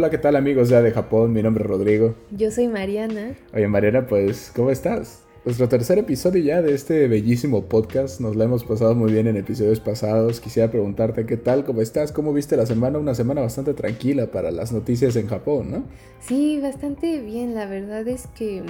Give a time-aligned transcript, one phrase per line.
[0.00, 1.34] Hola, ¿qué tal amigos ya de Japón?
[1.34, 2.14] Mi nombre es Rodrigo.
[2.30, 3.36] Yo soy Mariana.
[3.52, 5.24] Oye, Mariana, pues, ¿cómo estás?
[5.44, 8.18] Nuestro tercer episodio ya de este bellísimo podcast.
[8.18, 10.40] Nos la hemos pasado muy bien en episodios pasados.
[10.40, 12.98] Quisiera preguntarte qué tal, cómo estás, cómo viste la semana.
[12.98, 15.84] Una semana bastante tranquila para las noticias en Japón, ¿no?
[16.22, 17.54] Sí, bastante bien.
[17.54, 18.62] La verdad es que,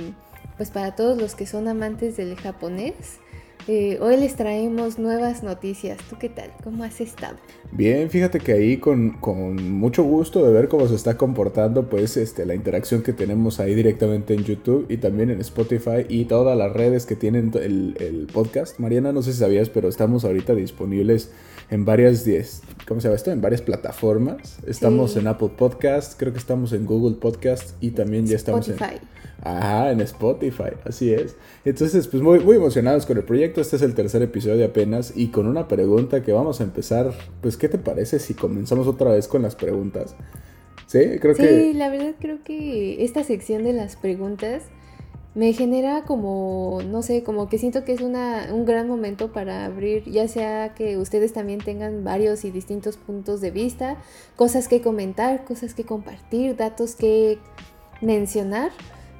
[0.57, 3.21] pues para todos los que son amantes del japonés,
[3.73, 5.97] eh, hoy les traemos nuevas noticias.
[6.09, 6.51] ¿Tú qué tal?
[6.65, 7.37] ¿Cómo has estado?
[7.71, 12.17] Bien, fíjate que ahí con, con, mucho gusto de ver cómo se está comportando pues
[12.17, 16.59] este, la interacción que tenemos ahí directamente en YouTube y también en Spotify y todas
[16.59, 18.81] las redes que tienen el, el podcast.
[18.81, 21.31] Mariana, no sé si sabías, pero estamos ahorita disponibles
[21.71, 22.25] en varias,
[22.89, 23.31] ¿cómo se llama esto?
[23.31, 24.59] En varias plataformas.
[24.67, 28.97] Estamos en Apple Podcast, creo que estamos en Google Podcast y también ya estamos Spotify.
[29.01, 29.20] en...
[29.43, 31.37] Ajá, en Spotify, así es.
[31.65, 33.61] Entonces, pues muy, muy emocionados con el proyecto.
[33.61, 37.13] Este es el tercer episodio apenas y con una pregunta que vamos a empezar.
[37.41, 40.15] Pues, ¿qué te parece si comenzamos otra vez con las preguntas?
[40.87, 41.49] Sí, creo sí, que...
[41.49, 44.65] Sí, la verdad creo que esta sección de las preguntas
[45.35, 49.65] me genera como, no sé, como que siento que es una, un gran momento para
[49.65, 53.97] abrir, ya sea que ustedes también tengan varios y distintos puntos de vista,
[54.35, 57.39] cosas que comentar, cosas que compartir, datos que
[58.01, 58.73] mencionar.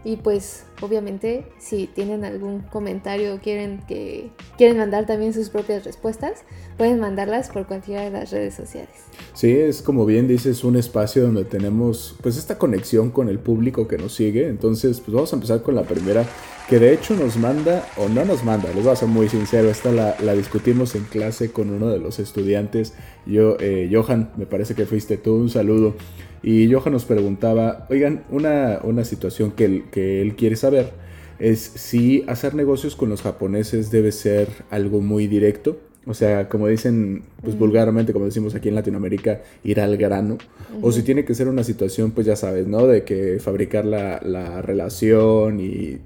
[0.03, 5.85] Y pues obviamente si tienen algún comentario o quieren que quieren mandar también sus propias
[5.85, 6.45] respuestas,
[6.79, 8.91] pueden mandarlas por cualquiera de las redes sociales.
[9.35, 13.87] Sí, es como bien dices, un espacio donde tenemos pues esta conexión con el público
[13.87, 14.49] que nos sigue.
[14.49, 16.25] Entonces, pues vamos a empezar con la primera,
[16.69, 19.69] que de hecho nos manda o no nos manda, les voy a ser muy sincero,
[19.69, 22.95] esta la, discutimos en clase con uno de los estudiantes.
[23.27, 25.95] Yo, eh, Johan, me parece que fuiste tú, un saludo.
[26.43, 30.93] Y Johan nos preguntaba, oigan, una, una situación que él, que él quiere saber
[31.39, 36.67] es si hacer negocios con los japoneses debe ser algo muy directo o sea, como
[36.67, 40.39] dicen, pues vulgarmente, como decimos aquí en Latinoamérica, ir al grano.
[40.81, 42.87] O si tiene que ser una situación, pues ya sabes, ¿no?
[42.87, 45.99] De que fabricar la, la relación y,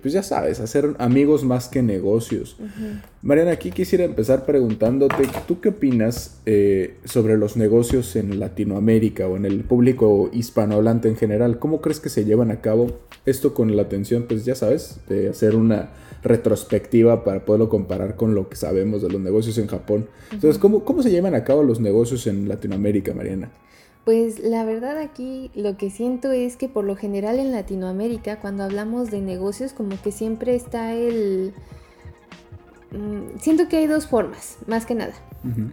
[0.00, 2.56] pues ya sabes, hacer amigos más que negocios.
[3.20, 9.36] Mariana, aquí quisiera empezar preguntándote, ¿tú qué opinas eh, sobre los negocios en Latinoamérica o
[9.36, 11.58] en el público hispanohablante en general?
[11.58, 15.28] ¿Cómo crees que se llevan a cabo esto con la atención, pues ya sabes, de
[15.28, 15.90] hacer una
[16.22, 20.08] retrospectiva para poderlo comparar con lo que sabemos de los negocios en Japón.
[20.30, 23.50] Entonces, ¿cómo, ¿cómo se llevan a cabo los negocios en Latinoamérica, Mariana?
[24.04, 28.64] Pues la verdad aquí lo que siento es que por lo general en Latinoamérica cuando
[28.64, 31.52] hablamos de negocios como que siempre está el...
[32.90, 35.14] Mm, siento que hay dos formas, más que nada.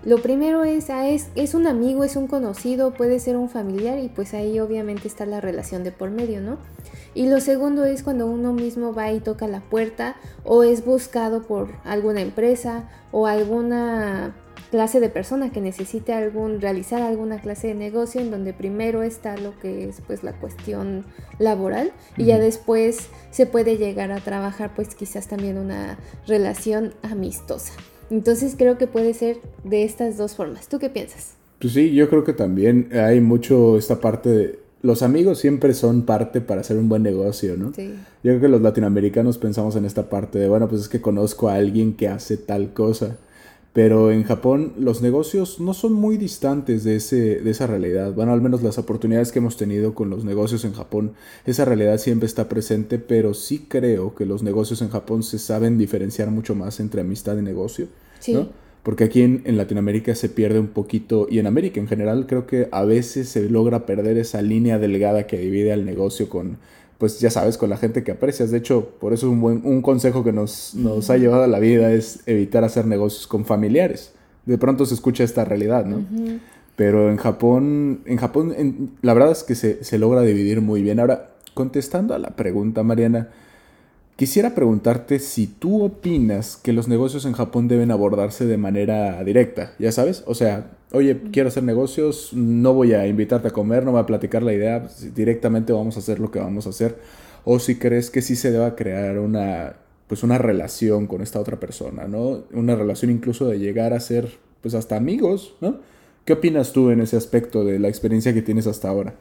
[0.04, 4.00] Lo primero es, ah, es, es un amigo, es un conocido, puede ser un familiar
[4.00, 6.58] y pues ahí obviamente está la relación de por medio, ¿no?
[7.14, 11.44] Y lo segundo es cuando uno mismo va y toca la puerta o es buscado
[11.44, 14.36] por alguna empresa o alguna
[14.70, 19.36] clase de persona que necesite algún realizar alguna clase de negocio en donde primero está
[19.38, 21.06] lo que es pues la cuestión
[21.40, 25.98] laboral y ya después se puede llegar a trabajar pues quizás también una
[26.28, 27.74] relación amistosa.
[28.12, 30.68] Entonces creo que puede ser de estas dos formas.
[30.68, 31.36] ¿Tú qué piensas?
[31.60, 34.60] Pues sí, yo creo que también hay mucho esta parte de...
[34.82, 37.74] Los amigos siempre son parte para hacer un buen negocio, ¿no?
[37.74, 37.96] Sí.
[38.24, 41.50] Yo creo que los latinoamericanos pensamos en esta parte de, bueno, pues es que conozco
[41.50, 43.18] a alguien que hace tal cosa.
[43.74, 48.14] Pero en Japón los negocios no son muy distantes de, ese, de esa realidad.
[48.14, 51.14] Bueno, al menos las oportunidades que hemos tenido con los negocios en Japón,
[51.46, 55.78] esa realidad siempre está presente, pero sí creo que los negocios en Japón se saben
[55.78, 57.88] diferenciar mucho más entre amistad y negocio.
[58.20, 58.34] Sí.
[58.34, 58.50] ¿no?
[58.90, 62.48] Porque aquí en, en, Latinoamérica se pierde un poquito, y en América en general creo
[62.48, 66.58] que a veces se logra perder esa línea delgada que divide al negocio con,
[66.98, 68.50] pues ya sabes, con la gente que aprecias.
[68.50, 71.60] De hecho, por eso un buen un consejo que nos, nos ha llevado a la
[71.60, 74.12] vida es evitar hacer negocios con familiares.
[74.48, 76.04] De pronto se escucha esta realidad, ¿no?
[76.76, 80.82] Pero en Japón, en Japón en, la verdad es que se, se logra dividir muy
[80.82, 81.00] bien.
[81.00, 83.30] Ahora, contestando a la pregunta, Mariana,
[84.20, 89.72] Quisiera preguntarte si tú opinas que los negocios en Japón deben abordarse de manera directa,
[89.80, 93.94] ya sabes, o sea, oye, quiero hacer negocios, no voy a invitarte a comer, no
[93.94, 96.98] voy a platicar la idea, directamente vamos a hacer lo que vamos a hacer,
[97.46, 99.78] o si crees que sí se deba crear una,
[100.08, 102.44] pues una relación con esta otra persona, ¿no?
[102.52, 105.78] Una relación incluso de llegar a ser, pues hasta amigos, ¿no?
[106.26, 109.16] ¿Qué opinas tú en ese aspecto de la experiencia que tienes hasta ahora?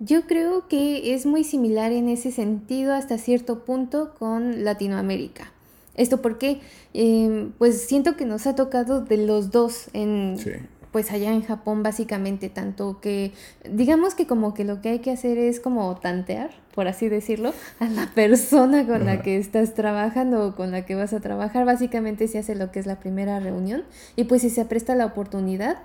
[0.00, 5.52] Yo creo que es muy similar en ese sentido hasta cierto punto con Latinoamérica.
[5.96, 6.60] Esto porque,
[6.94, 10.52] eh, pues siento que nos ha tocado de los dos en, Sí.
[10.92, 13.32] pues allá en Japón básicamente, tanto que,
[13.68, 17.52] digamos que como que lo que hay que hacer es como tantear, por así decirlo,
[17.80, 21.66] a la persona con la que estás trabajando o con la que vas a trabajar.
[21.66, 23.82] Básicamente se hace lo que es la primera reunión
[24.14, 25.78] y pues si se presta la oportunidad,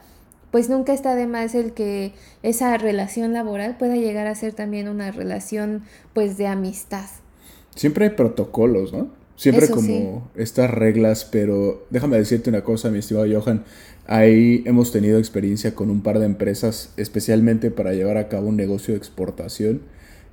[0.54, 2.14] pues nunca está de más el que
[2.44, 5.82] esa relación laboral pueda llegar a ser también una relación
[6.14, 7.08] pues de amistad.
[7.76, 9.10] Siempre hay protocolos, ¿no?
[9.36, 13.64] Siempre como estas reglas, pero déjame decirte una cosa, mi estimado Johan.
[14.06, 18.56] Ahí hemos tenido experiencia con un par de empresas, especialmente para llevar a cabo un
[18.56, 19.82] negocio de exportación.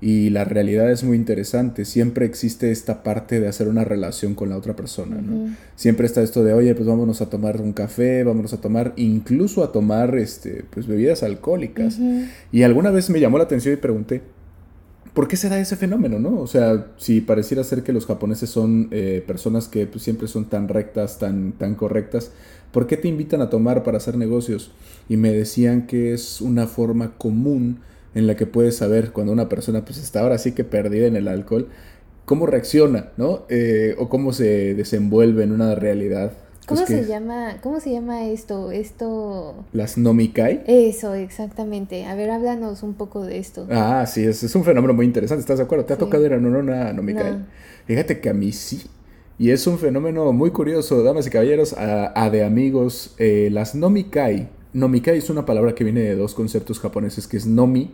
[0.02, 1.84] Y la realidad es muy interesante.
[1.84, 5.54] Siempre existe esta parte de hacer una relación con la otra persona, ¿no?
[5.76, 9.62] Siempre está esto de, oye, pues vámonos a tomar un café, vámonos a tomar, incluso
[9.62, 11.98] a tomar, este, pues bebidas alcohólicas.
[12.50, 14.22] Y alguna vez me llamó la atención y pregunté,
[15.12, 16.40] ¿por qué se da ese fenómeno, no?
[16.40, 20.46] O sea, si pareciera ser que los japoneses son eh, personas que pues, siempre son
[20.46, 22.30] tan rectas, tan, tan correctas,
[22.72, 24.72] ¿por qué te invitan a tomar para hacer negocios?
[25.08, 27.80] Y me decían que es una forma común
[28.14, 31.16] en la que puedes saber cuando una persona pues está ahora sí que perdida en
[31.16, 31.68] el alcohol,
[32.24, 33.44] cómo reacciona, ¿no?
[33.48, 36.32] Eh, o cómo se desenvuelve en una realidad
[36.70, 37.56] ¿Cómo se llama?
[37.62, 38.70] ¿Cómo se llama esto?
[38.70, 39.64] Esto.
[39.72, 40.62] Las nomikai.
[40.66, 42.04] Eso, exactamente.
[42.04, 43.66] A ver, háblanos un poco de esto.
[43.70, 45.40] Ah, sí, es, es un fenómeno muy interesante.
[45.40, 45.84] ¿Estás de acuerdo?
[45.84, 47.44] ¿Te ha tocado ir a una nomikai?
[47.86, 48.82] Fíjate que a mí sí.
[49.38, 53.14] Y es un fenómeno muy curioso, damas y caballeros, a, de amigos.
[53.18, 54.48] Eh, las nomikai.
[54.72, 57.92] Nomikai es una palabra que viene de dos conceptos japoneses, que es nomi,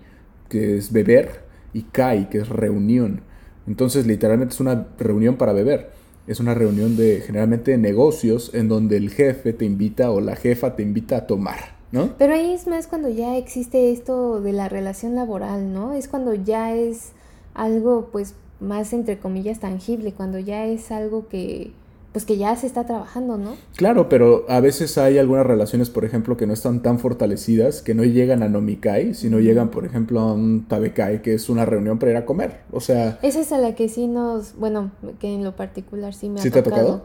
[0.48, 3.22] que es beber, y kai, que es reunión.
[3.66, 5.90] Entonces, literalmente es una reunión para beber
[6.26, 10.36] es una reunión de generalmente de negocios en donde el jefe te invita o la
[10.36, 12.10] jefa te invita a tomar, ¿no?
[12.18, 15.92] Pero ahí es más cuando ya existe esto de la relación laboral, ¿no?
[15.92, 17.12] Es cuando ya es
[17.54, 21.72] algo pues más entre comillas tangible, cuando ya es algo que
[22.16, 23.56] pues que ya se está trabajando, ¿no?
[23.76, 27.94] Claro, pero a veces hay algunas relaciones, por ejemplo, que no están tan fortalecidas, que
[27.94, 31.98] no llegan a Nomikai, sino llegan, por ejemplo, a un Tabekai, que es una reunión
[31.98, 32.60] para ir a comer.
[32.72, 33.18] O sea...
[33.20, 36.42] Esa es a la que sí nos, bueno, que en lo particular sí me ha
[36.42, 37.02] ¿Sí te ha tocado?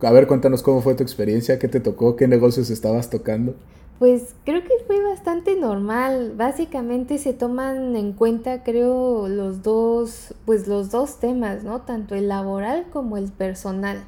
[0.00, 3.54] A ver, cuéntanos cómo fue tu experiencia, qué te tocó, qué negocios estabas tocando.
[3.98, 6.32] Pues creo que fue bastante normal.
[6.38, 11.82] Básicamente se toman en cuenta, creo, los dos, pues los dos temas, ¿no?
[11.82, 14.04] Tanto el laboral como el personal.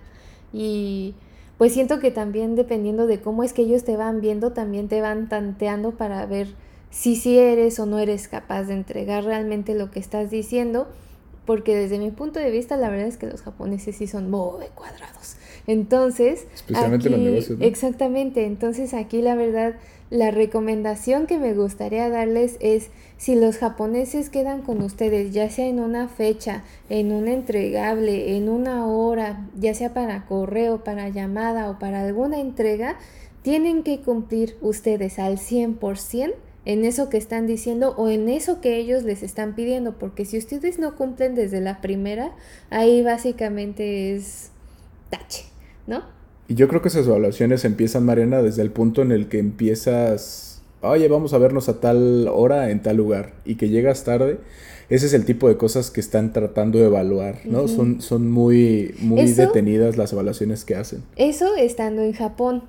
[0.59, 1.15] Y
[1.59, 5.03] pues siento que también dependiendo de cómo es que ellos te van viendo, también te
[5.03, 6.49] van tanteando para ver
[6.89, 10.89] si sí eres o no eres capaz de entregar realmente lo que estás diciendo,
[11.45, 14.65] porque desde mi punto de vista la verdad es que los japoneses sí son muy
[14.75, 15.37] cuadrados.
[15.67, 17.59] Entonces, especialmente los negocios.
[17.61, 19.75] Exactamente, entonces aquí la verdad
[20.09, 25.67] la recomendación que me gustaría darles es si los japoneses quedan con ustedes, ya sea
[25.67, 31.69] en una fecha, en un entregable, en una hora, ya sea para correo, para llamada
[31.71, 32.99] o para alguna entrega,
[33.43, 36.35] tienen que cumplir ustedes al 100%
[36.67, 40.39] en eso que están diciendo o en eso que ellos les están pidiendo, porque si
[40.39, 42.33] ustedes no cumplen desde la primera,
[42.71, 44.51] ahí básicamente es
[45.11, 45.46] tache,
[45.87, 46.03] ¿no?
[46.49, 50.63] Y yo creo que esas evaluaciones empiezan, Mariana, desde el punto en el que empiezas,
[50.81, 54.39] oye, vamos a vernos a tal hora en tal lugar, y que llegas tarde.
[54.89, 57.67] Ese es el tipo de cosas que están tratando de evaluar, ¿no?
[57.67, 61.03] son, son muy, muy detenidas las evaluaciones que hacen.
[61.17, 62.63] Eso estando en Japón.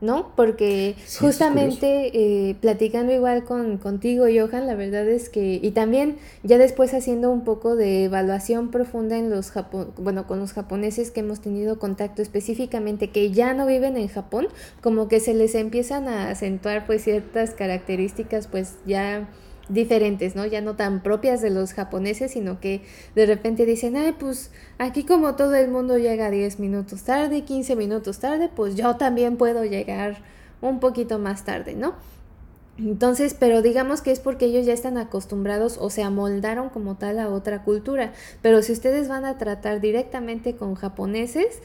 [0.00, 0.32] ¿No?
[0.34, 6.58] Porque justamente eh, platicando igual con, contigo, Johan, la verdad es que, y también ya
[6.58, 11.20] después haciendo un poco de evaluación profunda en los Japón, bueno, con los japoneses que
[11.20, 14.48] hemos tenido contacto específicamente, que ya no viven en Japón,
[14.80, 19.28] como que se les empiezan a acentuar pues ciertas características pues ya
[19.70, 20.44] diferentes, ¿no?
[20.44, 22.82] Ya no tan propias de los japoneses, sino que
[23.14, 27.76] de repente dicen, ay, pues aquí como todo el mundo llega 10 minutos tarde, 15
[27.76, 30.22] minutos tarde, pues yo también puedo llegar
[30.60, 31.94] un poquito más tarde, ¿no?
[32.78, 37.18] Entonces, pero digamos que es porque ellos ya están acostumbrados o se amoldaron como tal
[37.18, 38.12] a otra cultura.
[38.40, 41.60] Pero si ustedes van a tratar directamente con japoneses,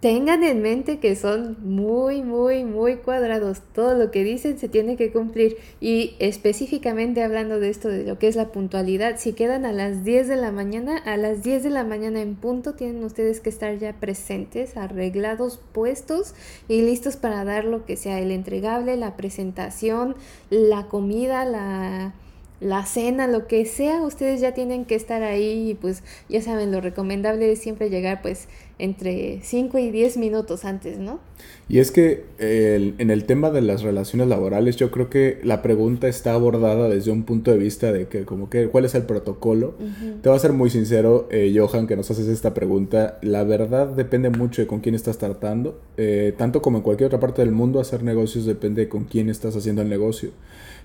[0.00, 3.62] tengan en mente que son muy, muy, muy cuadrados.
[3.74, 5.56] Todo lo que dicen se tiene que cumplir.
[5.80, 10.04] Y específicamente hablando de esto, de lo que es la puntualidad, si quedan a las
[10.04, 13.50] 10 de la mañana, a las 10 de la mañana en punto tienen ustedes que
[13.50, 16.34] estar ya presentes, arreglados, puestos
[16.68, 20.14] y listos para dar lo que sea el entregable, la presentación,
[20.50, 22.14] la comida, la
[22.60, 26.72] la cena, lo que sea, ustedes ya tienen que estar ahí y pues ya saben,
[26.72, 28.48] lo recomendable es siempre llegar pues
[28.78, 31.20] entre 5 y 10 minutos antes, ¿no?
[31.68, 36.08] Y es que en el tema de las relaciones laborales yo creo que la pregunta
[36.08, 39.74] está abordada desde un punto de vista de que como que cuál es el protocolo.
[40.22, 43.18] Te voy a ser muy sincero, eh, Johan, que nos haces esta pregunta.
[43.22, 45.80] La verdad depende mucho de con quién estás tratando.
[45.96, 49.28] Eh, tanto como en cualquier otra parte del mundo, hacer negocios depende de con quién
[49.28, 50.30] estás haciendo el negocio.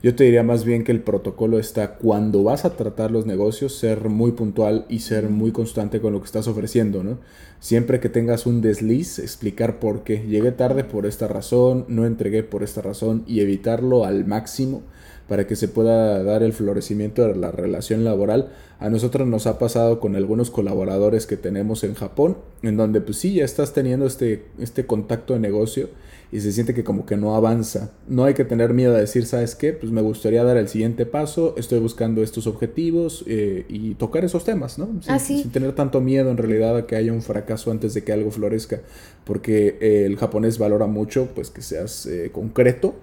[0.03, 3.73] Yo te diría más bien que el protocolo está cuando vas a tratar los negocios,
[3.73, 7.19] ser muy puntual y ser muy constante con lo que estás ofreciendo, ¿no?
[7.61, 10.25] Siempre que tengas un desliz, explicar por qué.
[10.27, 14.81] Llegué tarde por esta razón, no entregué por esta razón y evitarlo al máximo
[15.29, 18.51] para que se pueda dar el florecimiento de la relación laboral.
[18.79, 23.19] A nosotros nos ha pasado con algunos colaboradores que tenemos en Japón, en donde pues
[23.19, 25.87] sí, ya estás teniendo este, este contacto de negocio
[26.33, 27.91] y se siente que como que no avanza.
[28.07, 29.71] No hay que tener miedo a decir, ¿sabes qué?
[29.71, 34.43] Pues me gustaría dar el siguiente paso, estoy buscando estos objetivos eh, y tocar esos
[34.43, 34.89] temas, ¿no?
[35.07, 38.13] Ah, sin, tener tanto miedo en realidad a que haya un fracaso antes de que
[38.13, 38.81] algo florezca,
[39.25, 42.95] porque eh, el japonés valora mucho pues que seas eh, concreto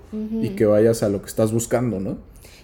[0.42, 2.18] y que vayas a lo que estás buscando, ¿no?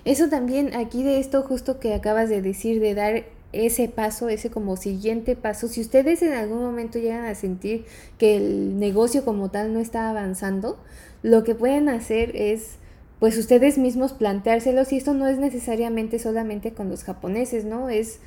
[0.05, 4.51] Eso también, aquí de esto justo que acabas de decir, de dar ese paso, ese
[4.51, 7.85] como siguiente paso, si ustedes en algún momento llegan a sentir
[8.19, 10.79] que el negocio como tal no está avanzando,
[11.23, 12.77] lo que pueden hacer es
[13.19, 17.89] pues ustedes mismos planteárselos y esto no es necesariamente solamente con los japoneses, ¿no?
[17.89, 18.21] Es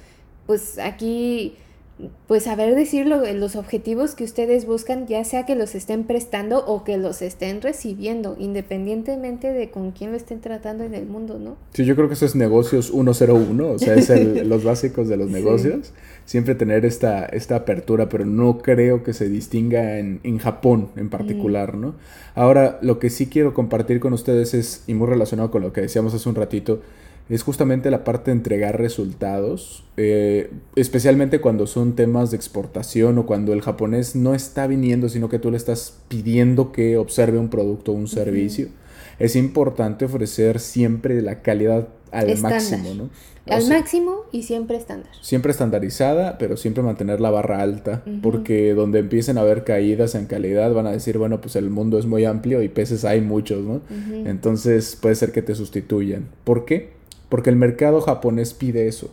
[0.47, 1.57] pues aquí
[2.27, 6.83] pues saber decir los objetivos que ustedes buscan, ya sea que los estén prestando o
[6.83, 11.57] que los estén recibiendo, independientemente de con quién lo estén tratando en el mundo, ¿no?
[11.73, 14.09] Sí, yo creo que eso es negocios 101, o sea, es
[14.45, 15.91] los básicos de los negocios.
[16.25, 21.09] Siempre tener esta, esta apertura, pero no creo que se distinga en, en Japón en
[21.09, 21.95] particular, ¿no?
[22.35, 25.81] Ahora, lo que sí quiero compartir con ustedes es, y muy relacionado con lo que
[25.81, 26.81] decíamos hace un ratito,
[27.29, 33.25] es justamente la parte de entregar resultados, eh, especialmente cuando son temas de exportación o
[33.27, 37.49] cuando el japonés no está viniendo, sino que tú le estás pidiendo que observe un
[37.49, 38.69] producto o un servicio.
[39.19, 43.09] Es importante ofrecer siempre la calidad al máximo, ¿no?
[43.47, 45.11] al máximo y siempre estándar.
[45.21, 50.25] Siempre estandarizada, pero siempre mantener la barra alta, porque donde empiecen a haber caídas en
[50.25, 53.63] calidad van a decir, bueno, pues el mundo es muy amplio y peces hay muchos,
[53.63, 53.81] ¿no?
[54.25, 56.27] Entonces puede ser que te sustituyan.
[56.43, 56.98] ¿Por qué?
[57.29, 59.11] Porque el mercado japonés pide eso.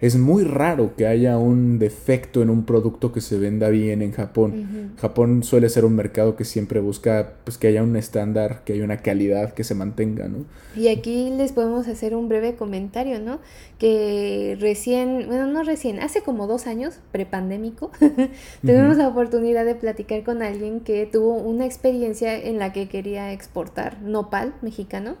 [0.00, 4.12] Es muy raro que haya un defecto en un producto que se venda bien en
[4.12, 4.94] Japón.
[4.96, 8.84] Japón suele ser un mercado que siempre busca pues, que haya un estándar, que haya
[8.84, 10.44] una calidad que se mantenga, ¿no?
[10.76, 13.40] Y aquí les podemos hacer un breve comentario, ¿no?
[13.78, 17.90] Que recién, bueno, no recién, hace como dos años, prepandémico,
[18.62, 23.32] tuvimos la oportunidad de platicar con alguien que tuvo una experiencia en la que quería
[23.32, 25.16] exportar nopal mexicano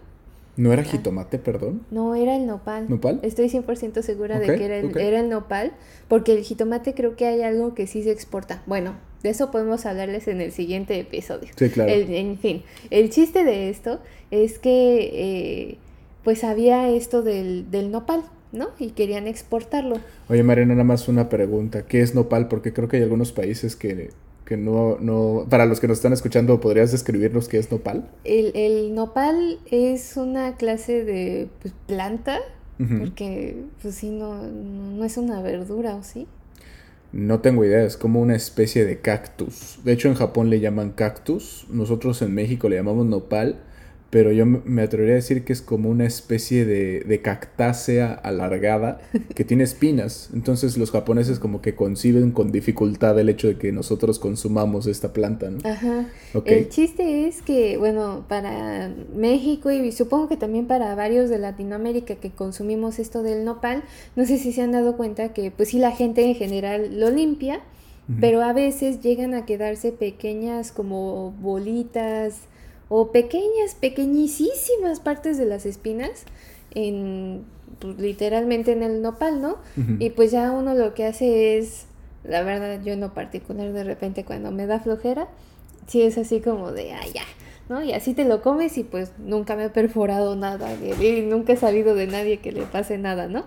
[0.58, 1.82] ¿No era jitomate, perdón?
[1.92, 2.86] No, era el nopal.
[2.88, 3.20] ¿Nopal?
[3.22, 5.72] Estoy 100% segura de que era el, era el nopal,
[6.08, 8.64] porque el jitomate creo que hay algo que sí se exporta.
[8.66, 11.48] Bueno, de eso podemos hablarles en el siguiente episodio.
[11.54, 11.92] Sí, claro.
[11.92, 14.00] en fin, el chiste de esto
[14.32, 15.78] es que eh,
[16.24, 18.70] pues había esto del, del nopal, ¿no?
[18.80, 19.98] Y querían exportarlo.
[20.28, 21.86] Oye, Mariana, nada más una pregunta.
[21.86, 22.48] ¿Qué es nopal?
[22.48, 24.10] Porque creo que hay algunos países que
[24.48, 28.08] que no, no, para los que nos están escuchando, ¿podrías describirnos qué es nopal?
[28.24, 32.38] El, nopal es una clase de pues, planta,
[32.78, 36.26] porque pues sí, no, no es una verdura, ¿o sí?
[37.12, 39.80] No tengo idea, es como una especie de cactus.
[39.84, 43.60] De hecho, en Japón le llaman cactus, nosotros en México le llamamos nopal
[44.10, 49.00] pero yo me atrevería a decir que es como una especie de, de, cactácea alargada
[49.34, 50.30] que tiene espinas.
[50.32, 55.12] Entonces los japoneses como que conciben con dificultad el hecho de que nosotros consumamos esta
[55.12, 55.58] planta, ¿no?
[55.68, 56.06] Ajá.
[56.46, 62.14] El chiste es que, bueno, para México y supongo que también para varios de Latinoamérica
[62.14, 63.84] que consumimos esto del nopal,
[64.16, 67.10] no sé si se han dado cuenta que pues sí la gente en general lo
[67.10, 67.60] limpia,
[68.20, 72.36] pero a veces llegan a quedarse pequeñas como bolitas,
[72.88, 76.24] o pequeñas, pequeñísimas partes de las espinas
[76.74, 77.44] en
[77.80, 79.58] pues, literalmente en el nopal, ¿no?
[79.98, 81.86] Y pues ya uno lo que hace es,
[82.24, 85.28] la verdad, yo en lo particular de repente cuando me da flojera,
[85.86, 87.22] sí es así como de, ah, ya,
[87.68, 87.82] ¿no?
[87.82, 91.56] Y así te lo comes y pues nunca me he perforado nada, y nunca he
[91.56, 93.44] sabido de nadie que le pase nada, ¿no?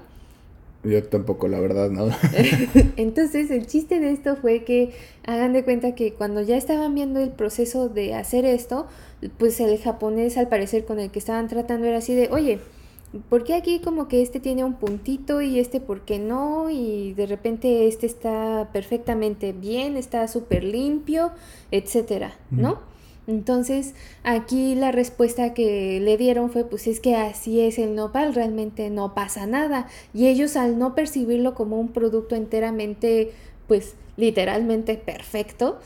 [0.83, 2.17] Yo tampoco, la verdad, nada.
[2.95, 4.91] Entonces, el chiste de esto fue que
[5.25, 8.87] hagan de cuenta que cuando ya estaban viendo el proceso de hacer esto,
[9.37, 12.59] pues el japonés al parecer con el que estaban tratando era así de, oye,
[13.29, 16.69] ¿por qué aquí como que este tiene un puntito y este por qué no?
[16.69, 21.31] Y de repente este está perfectamente bien, está súper limpio,
[21.71, 22.79] etcétera, ¿no?
[23.27, 28.33] Entonces, aquí la respuesta que le dieron fue, pues es que así es el nopal,
[28.33, 29.87] realmente no pasa nada.
[30.13, 33.31] Y ellos al no percibirlo como un producto enteramente,
[33.67, 35.79] pues literalmente perfecto,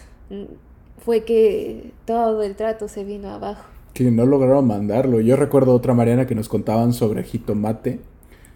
[0.98, 3.65] fue que todo el trato se vino abajo.
[3.94, 5.22] Que no lograron mandarlo.
[5.22, 8.00] Yo recuerdo otra Mariana que nos contaban sobre jitomate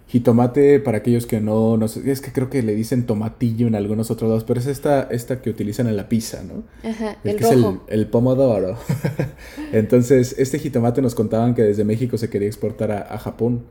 [0.09, 3.75] Jitomate, para aquellos que no, no sé, es que creo que le dicen tomatillo en
[3.75, 6.63] algunos otros lados, pero es esta, esta que utilizan en la pizza, ¿no?
[6.89, 7.83] Ajá, El, el que es el, rojo.
[7.87, 8.75] el pomodoro.
[9.71, 13.63] Entonces, este jitomate nos contaban que desde México se quería exportar a, a Japón.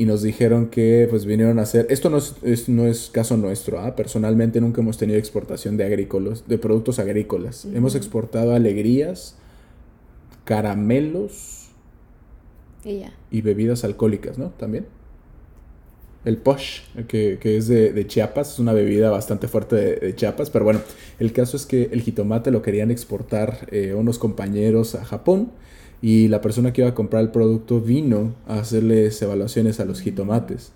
[0.00, 1.88] Y nos dijeron que pues vinieron a hacer.
[1.90, 3.96] Esto no es, es- no es caso nuestro, ¿ah?
[3.96, 7.64] Personalmente nunca hemos tenido exportación de agrícolas, de productos agrícolas.
[7.64, 9.34] Hemos exportado alegrías,
[10.44, 11.68] caramelos
[12.84, 13.12] Y ya.
[13.30, 14.50] y bebidas alcohólicas, ¿no?
[14.50, 14.86] También.
[16.24, 20.14] El posh, que, que es de, de Chiapas, es una bebida bastante fuerte de, de
[20.14, 20.80] Chiapas, pero bueno,
[21.18, 25.52] el caso es que el jitomate lo querían exportar eh, unos compañeros a Japón
[26.02, 30.00] y la persona que iba a comprar el producto vino a hacerles evaluaciones a los
[30.00, 30.72] jitomates.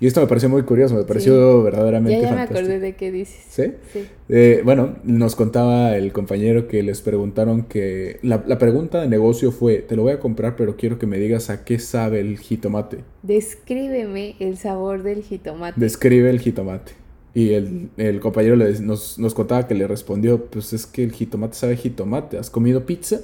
[0.00, 2.58] Y esto me pareció muy curioso, me pareció verdaderamente Ya, ya me fantástico.
[2.60, 3.44] acordé de qué dices.
[3.48, 3.64] ¿Sí?
[3.92, 4.06] Sí.
[4.28, 9.50] Eh, bueno, nos contaba el compañero que les preguntaron que la, la pregunta de negocio
[9.50, 12.38] fue, te lo voy a comprar, pero quiero que me digas a qué sabe el
[12.38, 12.98] jitomate.
[13.22, 15.80] Descríbeme el sabor del jitomate.
[15.80, 16.92] Describe el jitomate.
[17.34, 21.54] Y el, el compañero nos, nos contaba que le respondió, pues es que el jitomate
[21.54, 22.38] sabe jitomate.
[22.38, 23.20] ¿Has comido pizza?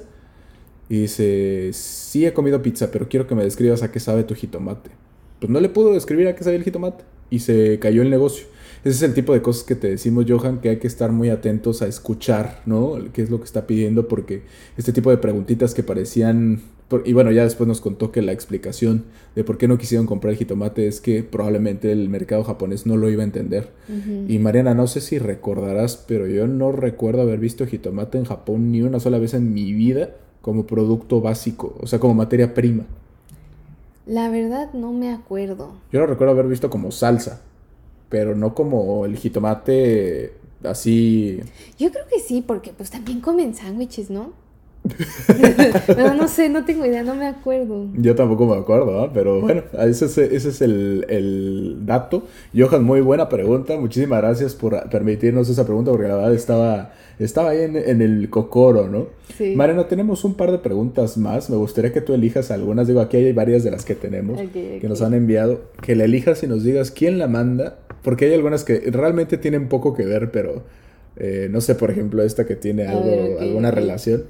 [0.89, 4.35] Y dice, sí he comido pizza, pero quiero que me describas a qué sabe tu
[4.35, 4.91] jitomate.
[5.39, 7.03] Pues no le pudo describir a qué sabe el jitomate.
[7.29, 8.45] Y se cayó el negocio.
[8.83, 11.29] Ese es el tipo de cosas que te decimos, Johan, que hay que estar muy
[11.29, 12.93] atentos a escuchar, ¿no?
[13.13, 14.07] ¿Qué es lo que está pidiendo?
[14.07, 14.43] Porque
[14.77, 16.61] este tipo de preguntitas que parecían...
[16.87, 20.05] por- Y bueno, ya después nos contó que la explicación de por qué no quisieron
[20.05, 23.69] comprar el jitomate es que probablemente el mercado japonés no lo iba a entender.
[24.27, 28.71] Y Mariana, no sé si recordarás, pero yo no recuerdo haber visto jitomate en Japón
[28.71, 30.11] ni una sola vez en mi vida
[30.43, 32.85] como producto básico, o sea, como materia prima.
[34.05, 35.73] La verdad no me acuerdo.
[35.91, 37.41] Yo lo recuerdo haber visto como salsa,
[38.09, 40.33] pero no como el jitomate
[40.63, 41.39] así.
[41.77, 44.33] Yo creo que sí, porque pues también comen sándwiches, ¿no?
[45.97, 47.87] no, no sé, no tengo idea, no me acuerdo.
[47.93, 49.11] Yo tampoco me acuerdo, ¿ah?
[49.13, 52.23] pero bueno, ese es, ese es el, el dato.
[52.55, 53.77] Johan, muy buena pregunta.
[53.77, 58.29] Muchísimas gracias por permitirnos esa pregunta, porque la verdad estaba, estaba ahí en, en el
[58.29, 59.07] cocoro, ¿no?
[59.37, 59.55] Sí.
[59.55, 61.49] Mariana, tenemos un par de preguntas más.
[61.49, 62.87] Me gustaría que tú elijas algunas.
[62.87, 65.61] Digo, aquí hay varias de las que tenemos que nos han enviado.
[65.81, 67.79] Que la elijas y nos digas quién la manda.
[68.03, 70.63] Porque hay algunas que realmente tienen poco que ver, pero
[71.17, 74.25] eh, no sé, por ejemplo, esta que tiene algo, ver, alguna relación.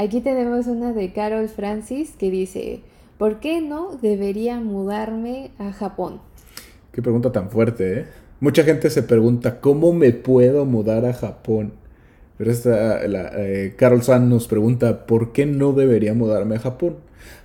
[0.00, 2.80] Aquí tenemos una de Carol Francis que dice,
[3.18, 6.22] ¿por qué no debería mudarme a Japón?
[6.90, 8.06] Qué pregunta tan fuerte, ¿eh?
[8.40, 11.74] Mucha gente se pregunta, ¿cómo me puedo mudar a Japón?
[12.38, 16.96] Pero esta, la, eh, Carol San nos pregunta, ¿por qué no debería mudarme a Japón?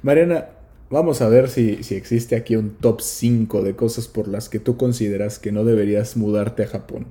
[0.02, 0.46] Mariana,
[0.89, 4.60] vamos a ver si, si existe aquí un top 5 de cosas por las que
[4.60, 7.08] tú consideras que no deberías mudarte a Japón.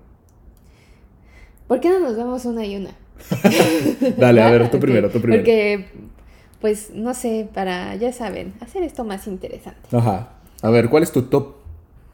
[1.68, 3.03] ¿Por qué no nos damos una y una?
[4.18, 5.42] Dale, a ver, tú primero, tú primero.
[5.42, 5.86] Porque,
[6.60, 9.96] pues, no sé, para, ya saben, hacer esto más interesante.
[9.96, 10.30] Ajá.
[10.62, 11.56] A ver, ¿cuál es tu top?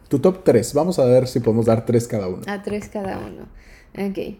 [0.08, 0.74] Tu top 3.
[0.74, 2.42] Vamos a ver si podemos dar 3 cada uno.
[2.46, 3.46] A tres cada uno.
[3.96, 4.36] Ok.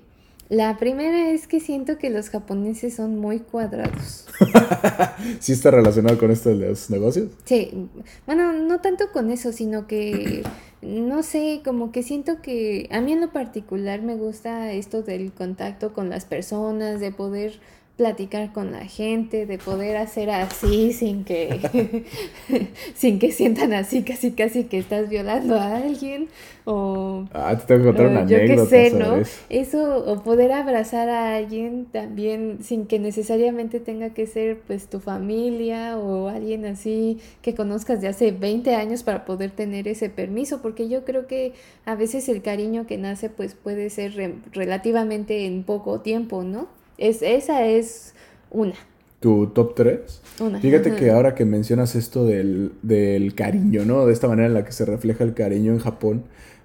[0.50, 4.26] La primera es que siento que los japoneses son muy cuadrados.
[5.38, 7.28] ¿Sí está relacionado con esto de los negocios?
[7.44, 7.88] Sí,
[8.26, 10.42] bueno, no tanto con eso, sino que,
[10.82, 15.32] no sé, como que siento que a mí en lo particular me gusta esto del
[15.32, 17.60] contacto con las personas, de poder
[18.00, 22.06] platicar con la gente, de poder hacer así sin que,
[22.94, 26.28] sin que sientan así, casi casi que estás violando a alguien,
[26.64, 27.26] o...
[27.34, 29.16] Ah, te tengo que contar una yo qué sé, ¿no?
[29.16, 29.38] eso.
[29.50, 35.00] Eso, o poder abrazar a alguien también sin que necesariamente tenga que ser pues tu
[35.00, 40.62] familia o alguien así que conozcas de hace 20 años para poder tener ese permiso,
[40.62, 41.52] porque yo creo que
[41.84, 46.79] a veces el cariño que nace pues puede ser re- relativamente en poco tiempo, ¿no?
[47.00, 48.14] Es, esa es
[48.50, 48.74] una,
[49.20, 50.00] ¿Tu top 3?
[50.40, 50.60] una.
[50.60, 54.06] Fíjate que ahora que mencionas esto del, del cariño, ¿no?
[54.06, 56.24] De esta manera en la que se refleja el cariño en Japón,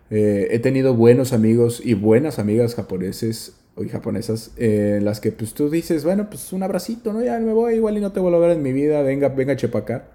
[0.09, 5.31] eh, he tenido buenos amigos y buenas amigas japoneses y japonesas eh, en las que
[5.31, 7.23] pues tú dices, bueno, pues un abracito, ¿no?
[7.23, 9.55] Ya me voy, igual y no te vuelvo a ver en mi vida, venga, venga,
[9.55, 10.05] chepa acá.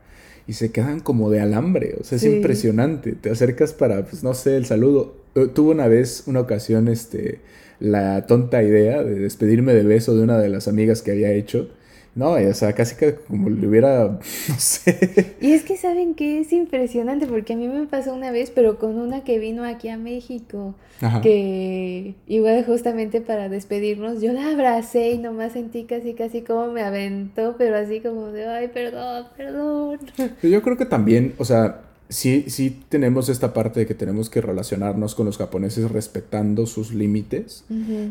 [0.47, 3.13] Y se quedan como de alambre, o sea, es impresionante.
[3.13, 5.17] Te acercas para, pues no sé, el saludo.
[5.35, 7.41] Eh, Tuve una vez, una ocasión, este,
[7.81, 11.69] la tonta idea de despedirme de beso de una de las amigas que había hecho.
[12.15, 14.05] No, o sea, casi que como le hubiera,
[14.49, 15.37] no sé.
[15.41, 18.79] Y es que saben que es impresionante porque a mí me pasó una vez, pero
[18.79, 20.75] con una que vino aquí a México.
[21.03, 21.23] Ajá.
[21.23, 26.83] que igual justamente para despedirnos yo la abracé y nomás sentí casi casi como me
[26.83, 29.99] aventó, pero así como de, ay, perdón, perdón.
[30.17, 34.29] Pero Yo creo que también, o sea, sí, sí tenemos esta parte de que tenemos
[34.29, 37.65] que relacionarnos con los japoneses respetando sus límites,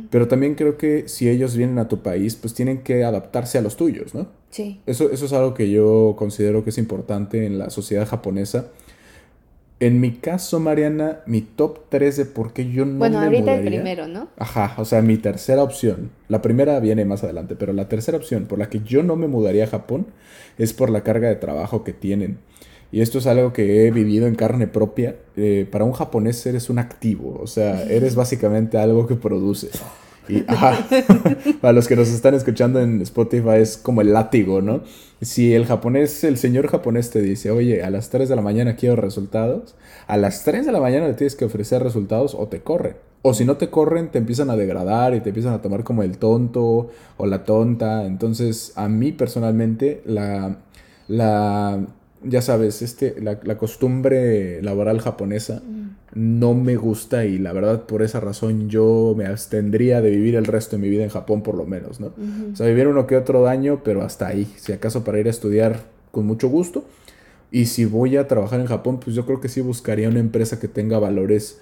[0.09, 3.61] pero también creo que si ellos vienen a tu país, pues tienen que adaptarse a
[3.61, 4.27] los tuyos, ¿no?
[4.49, 8.69] Sí, Eso, eso es algo que yo considero que es importante en la sociedad japonesa.
[9.81, 13.41] En mi caso, Mariana, mi top 3 de por qué yo no bueno, me ahorita
[13.43, 13.61] mudaría.
[13.61, 14.27] el primero, ¿no?
[14.37, 16.09] Ajá, o sea, mi tercera opción.
[16.27, 19.27] La primera viene más adelante, pero la tercera opción por la que yo no me
[19.27, 20.07] mudaría a Japón
[20.57, 22.39] es por la carga de trabajo que tienen.
[22.91, 25.15] Y esto es algo que he vivido en carne propia.
[25.35, 29.69] Eh, para un japonés eres un activo, o sea, eres básicamente algo que produce.
[30.27, 30.87] Y, ajá,
[31.61, 34.81] para los que nos están escuchando en Spotify es como el látigo, ¿no?
[35.21, 38.75] Si el japonés, el señor japonés te dice, oye, a las 3 de la mañana
[38.75, 39.75] quiero resultados,
[40.07, 42.95] a las 3 de la mañana le tienes que ofrecer resultados o te corren.
[43.21, 46.03] O si no te corren, te empiezan a degradar y te empiezan a tomar como
[46.03, 48.05] el tonto o la tonta.
[48.05, 50.59] Entonces, a mí personalmente, la,
[51.09, 51.85] la
[52.23, 55.61] ya sabes, este, la, la costumbre laboral japonesa
[56.13, 60.45] no me gusta y la verdad por esa razón yo me abstendría de vivir el
[60.45, 62.13] resto de mi vida en Japón por lo menos, ¿no?
[62.51, 64.51] O sea, vivir uno que otro daño, pero hasta ahí.
[64.57, 66.85] Si acaso para ir a estudiar con mucho gusto.
[67.51, 70.59] Y si voy a trabajar en Japón, pues yo creo que sí buscaría una empresa
[70.59, 71.59] que tenga valores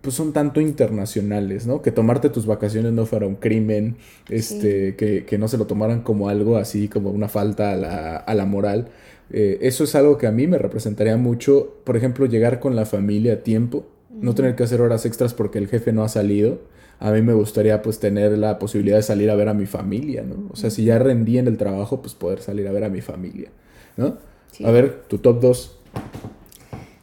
[0.00, 1.80] pues un tanto internacionales, ¿no?
[1.80, 3.96] Que tomarte tus vacaciones no fuera un crimen,
[4.28, 8.16] este, que, que no se lo tomaran como algo así, como una falta a la,
[8.16, 8.88] a la moral.
[9.30, 12.86] Eh, eso es algo que a mí me representaría mucho, por ejemplo, llegar con la
[12.86, 16.60] familia a tiempo, no tener que hacer horas extras porque el jefe no ha salido.
[17.00, 20.22] A mí me gustaría pues tener la posibilidad de salir a ver a mi familia,
[20.22, 20.48] ¿no?
[20.52, 23.00] O sea, si ya rendí en el trabajo, pues poder salir a ver a mi
[23.00, 23.50] familia,
[23.96, 24.16] ¿no?
[24.52, 24.64] Sí.
[24.64, 25.78] A ver, tu top 2.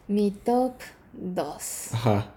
[0.07, 0.73] Mi top
[1.13, 1.93] 2.
[1.93, 2.33] Ajá.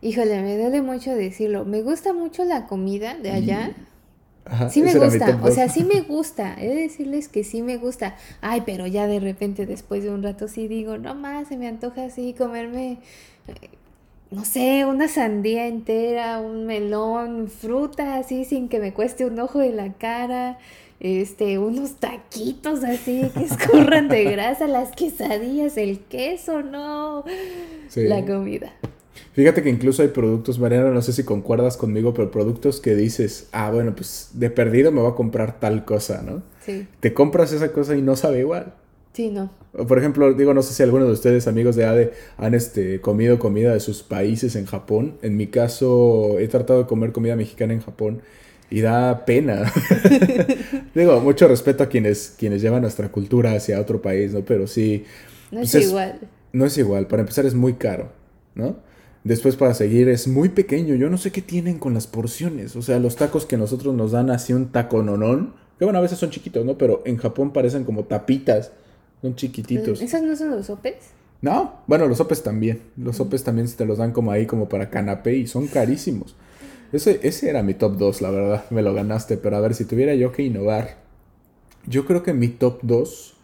[0.00, 1.64] Híjole, me duele mucho decirlo.
[1.64, 3.74] Me gusta mucho la comida de allá.
[4.48, 4.68] Ajá.
[4.70, 8.16] Sí me gusta, o sea, sí me gusta, he de decirles que sí me gusta.
[8.40, 11.66] Ay, pero ya de repente después de un rato sí digo, no más, se me
[11.66, 12.98] antoja así comerme,
[13.48, 13.54] eh,
[14.30, 19.58] no sé, una sandía entera, un melón, fruta así sin que me cueste un ojo
[19.58, 20.58] de la cara,
[21.00, 27.24] este, unos taquitos así que escurran de grasa, las quesadillas, el queso, no,
[27.88, 28.04] Sí.
[28.04, 28.72] la comida.
[29.32, 33.48] Fíjate que incluso hay productos, Mariana, no sé si concuerdas conmigo, pero productos que dices,
[33.52, 36.42] ah, bueno, pues de perdido me voy a comprar tal cosa, ¿no?
[36.60, 38.74] Sí, Te compras esa cosa y no sabe igual.
[39.12, 39.50] sí, no.
[39.88, 43.38] Por ejemplo, digo, no sé si algunos de ustedes, amigos de ADE, han este, comido
[43.38, 45.18] comida de sus países en Japón.
[45.20, 48.22] En mi caso, he tratado de comer comida mexicana en Japón
[48.70, 49.70] y da pena.
[50.94, 54.40] digo, mucho respeto a quienes, quienes llevan nuestra cultura hacia otro país, ¿no?
[54.44, 55.04] Pero sí,
[55.50, 56.18] No Pues es es- igual.
[56.52, 57.06] no es igual.
[57.06, 58.10] Para empezar, es muy caro,
[58.54, 58.76] ¿no?
[59.26, 60.94] Después, para seguir, es muy pequeño.
[60.94, 62.76] Yo no sé qué tienen con las porciones.
[62.76, 66.02] O sea, los tacos que nosotros nos dan así un taco nonón, que bueno, a
[66.02, 66.78] veces son chiquitos, ¿no?
[66.78, 68.70] Pero en Japón parecen como tapitas.
[69.22, 70.00] Son chiquititos.
[70.00, 70.94] ¿Esos no son los sopes?
[71.42, 72.82] No, bueno, los sopes también.
[72.96, 76.36] Los sopes también se te los dan como ahí, como para canapé y son carísimos.
[76.92, 78.64] Ese, ese era mi top 2, la verdad.
[78.70, 79.38] Me lo ganaste.
[79.38, 80.98] Pero a ver, si tuviera yo que innovar,
[81.84, 83.36] yo creo que mi top 2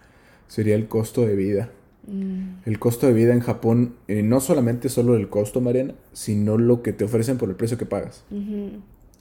[0.47, 1.71] sería el costo de vida.
[2.07, 6.59] Mm, El costo de vida en Japón, eh, no solamente solo el costo, Mariana, sino
[6.59, 8.25] lo que te ofrecen por el precio que pagas.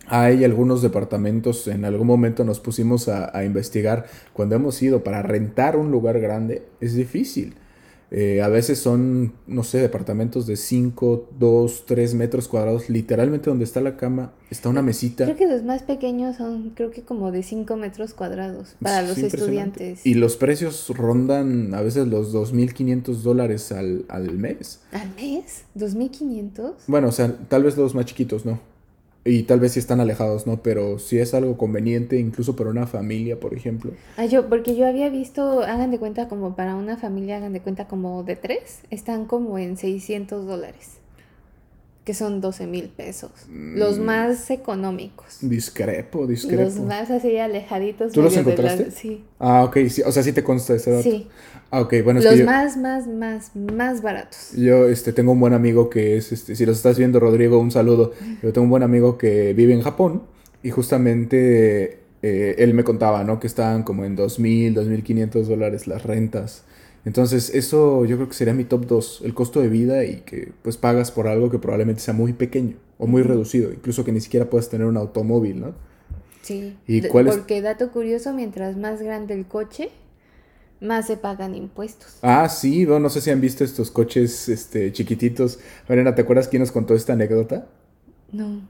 [0.08, 5.22] Hay algunos departamentos, en algún momento nos pusimos a, a investigar, cuando hemos ido para
[5.22, 7.54] rentar un lugar grande, es difícil.
[8.14, 13.64] Eh, a veces son, no sé, departamentos de 5, 2, 3 metros cuadrados, literalmente donde
[13.64, 15.24] está la cama, está una mesita.
[15.24, 19.08] Creo que los más pequeños son, creo que como de 5 metros cuadrados para Es
[19.08, 20.06] los estudiantes.
[20.06, 24.82] Y los precios rondan a veces los 2.500 dólares al, al mes.
[24.92, 25.64] ¿Al mes?
[25.78, 26.74] ¿2.500?
[26.88, 28.60] Bueno, o sea, tal vez los más chiquitos no.
[29.24, 30.64] Y tal vez sí están alejados, ¿no?
[30.64, 33.94] Pero sí es algo conveniente, incluso para una familia, por ejemplo.
[34.18, 37.62] Ah, yo, porque yo había visto, hagan de cuenta como para una familia, hagan de
[37.62, 41.01] cuenta como de tres, están como en 600 dólares,
[42.04, 43.32] que son 12 mil pesos.
[43.50, 44.04] Los Mm.
[44.04, 45.38] más económicos.
[45.42, 46.64] Discrepo, discrepo.
[46.64, 48.12] Los más así alejaditos.
[48.12, 48.90] ¿Tú los encontraste?
[48.92, 51.04] Sí, Ah, ok, sí, o sea, sí te consta ese dato.
[51.04, 51.28] sí.
[51.70, 54.52] Ah, ok, bueno, es Los que yo, más, más, más, más baratos.
[54.58, 57.72] yo, este, tengo un buen amigo que es, este, si los estás viendo, Rodrigo, un
[57.72, 58.12] saludo.
[58.44, 60.24] Yo tengo un buen amigo que vive en Japón
[60.64, 63.40] y justamente eh, él me contaba, ¿no?
[63.40, 66.64] Que estaban como en 2.000, 2.500 dólares las rentas.
[67.06, 70.52] Entonces, eso yo creo que sería mi top 2, el costo de vida y que
[70.62, 74.22] pues pagas por algo que probablemente sea muy pequeño o muy reducido, incluso que ni
[74.22, 75.74] siquiera puedas tener un automóvil, ¿no?
[76.44, 76.78] Sí.
[76.88, 79.90] ¿Y De- cuál es- Porque dato curioso, mientras más grande el coche,
[80.80, 82.18] más se pagan impuestos.
[82.22, 85.60] Ah, sí, bueno, no sé si han visto estos coches este, chiquititos.
[85.88, 87.68] Mariana, ¿te acuerdas quién nos contó esta anécdota?
[88.32, 88.62] No.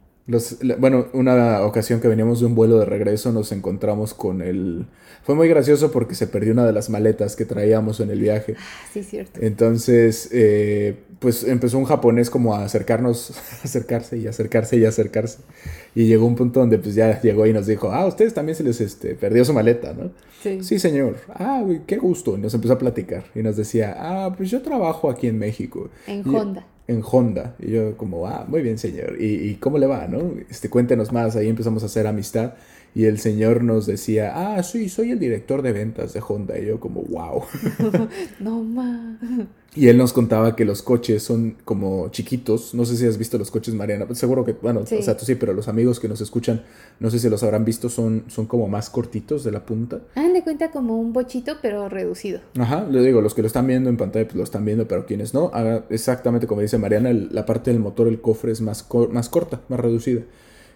[0.78, 4.86] Bueno, una ocasión que veníamos de un vuelo de regreso nos encontramos con el...
[5.24, 8.56] Fue muy gracioso porque se perdió una de las maletas que traíamos en el viaje.
[8.58, 9.40] Ah, sí, cierto.
[9.42, 15.40] Entonces, eh, pues empezó un japonés como a acercarnos, acercarse y acercarse y acercarse.
[15.94, 18.64] Y llegó un punto donde pues ya llegó y nos dijo, ah, ustedes también se
[18.64, 20.12] les este, perdió su maleta, ¿no?
[20.42, 20.64] Sí.
[20.64, 21.18] Sí, señor.
[21.30, 22.36] Ah, qué gusto.
[22.36, 25.90] Y nos empezó a platicar y nos decía, ah, pues yo trabajo aquí en México.
[26.08, 27.56] En Honda en Honda.
[27.60, 29.18] Y yo como, ah, muy bien, señor.
[29.20, 30.34] ¿Y, cómo le va, no?
[30.50, 31.36] Este, cuéntenos más.
[31.36, 32.54] Ahí empezamos a hacer amistad.
[32.94, 36.60] Y el señor nos decía, ah, sí, soy el director de ventas de Honda.
[36.60, 37.44] Y yo como, wow.
[38.40, 39.18] no más.
[39.74, 42.74] Y él nos contaba que los coches son como chiquitos.
[42.74, 44.06] No sé si has visto los coches, Mariana.
[44.14, 46.64] Seguro que, bueno, o sea, tú sí, pero los amigos que nos escuchan,
[47.00, 50.02] no sé si los habrán visto, son, son como más cortitos de la punta.
[50.16, 52.42] Hagan de cuenta como un bochito, pero reducido.
[52.60, 55.06] Ajá, le digo, los que lo están viendo en pantalla, pues lo están viendo, pero
[55.06, 58.86] quienes no, haga exactamente como dice Mariana, la parte del motor, el cofre es más,
[59.10, 60.24] más corta, más reducida.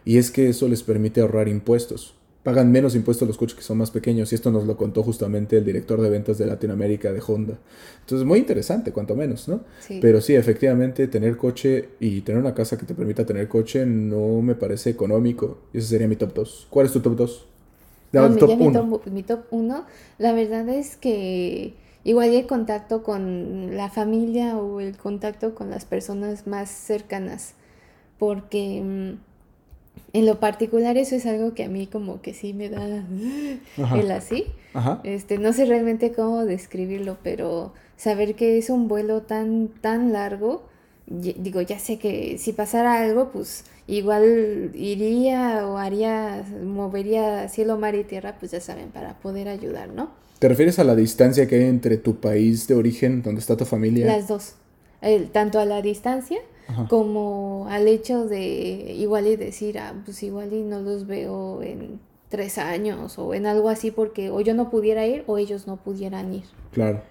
[0.05, 2.15] Y es que eso les permite ahorrar impuestos
[2.45, 5.57] pagan menos impuestos los coches que son más pequeños y esto nos lo contó justamente
[5.57, 7.57] el director de ventas de Latinoamérica de Honda.
[8.01, 9.61] Entonces, muy interesante, cuanto menos, ¿no?
[9.99, 14.43] Pero sí, efectivamente, tener coche y tener una casa que te permita tener coche no
[14.43, 15.57] me parece económico.
[15.73, 16.67] Ese sería mi top 2.
[16.69, 17.47] ¿Cuál es tu top 2?
[18.11, 19.01] No, mi, top 1.
[19.11, 19.85] Mi, top 1,
[20.19, 25.85] la verdad es que igual hay contacto con la familia o el contacto con las
[25.85, 27.55] personas más cercanas,
[28.19, 29.34] porque mm,
[30.15, 33.03] en lo particular eso es algo que a mí como que sí me da
[33.99, 34.45] el así.
[35.03, 40.63] Este, no sé realmente cómo describirlo, pero saber que es un vuelo tan, tan largo,
[41.05, 47.95] digo, ya sé que si pasara algo, pues igual iría o haría, movería cielo, mar
[47.95, 50.11] y tierra, pues ya saben, para poder ayudar, ¿no?
[50.39, 53.65] ¿Te refieres a la distancia que hay entre tu país de origen, donde está tu
[53.65, 54.05] familia?
[54.05, 54.53] Las dos.
[55.01, 56.39] El, tanto a la distancia
[56.89, 61.99] como al hecho de igual y decir, ah, pues igual y no los veo en
[62.29, 65.77] tres años o en algo así porque o yo no pudiera ir o ellos no
[65.77, 66.43] pudieran ir.
[66.71, 67.01] Claro.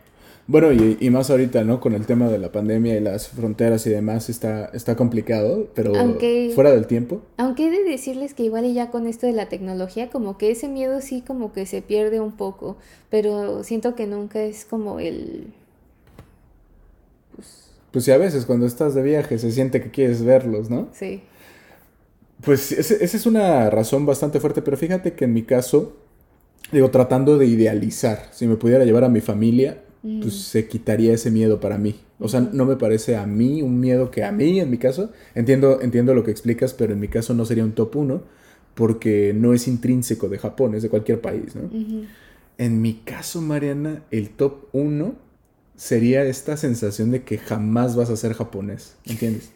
[0.47, 1.81] Bueno, y, más ahorita, ¿no?
[1.81, 5.95] Con el tema de la pandemia y las fronteras y demás está, está complicado, pero
[6.55, 7.23] fuera del tiempo.
[7.39, 10.51] Aunque he de decirles que igual y ya con esto de la tecnología, como que
[10.51, 12.77] ese miedo sí como que se pierde un poco,
[13.09, 15.55] pero siento que nunca es como el...
[17.95, 20.89] Pues, pues sí, a veces cuando estás de viaje se siente que quieres verlos, ¿no?
[20.93, 21.23] Sí.
[22.43, 25.97] Pues esa es una razón bastante fuerte, pero fíjate que en mi caso,
[26.73, 30.31] digo, tratando de idealizar, si me pudiera llevar a mi familia, pues mm.
[30.31, 31.95] se quitaría ese miedo para mí.
[32.19, 35.13] O sea, no me parece a mí un miedo que a mí, en mi caso,
[35.37, 38.23] entiendo, entiendo lo que explicas, pero en mi caso no sería un top uno,
[38.75, 41.71] porque no es intrínseco de Japón, es de cualquier país, ¿no?
[42.59, 45.15] En mi caso, Mariana, el top uno
[45.77, 49.51] sería esta sensación de que jamás vas a ser japonés, ¿entiendes?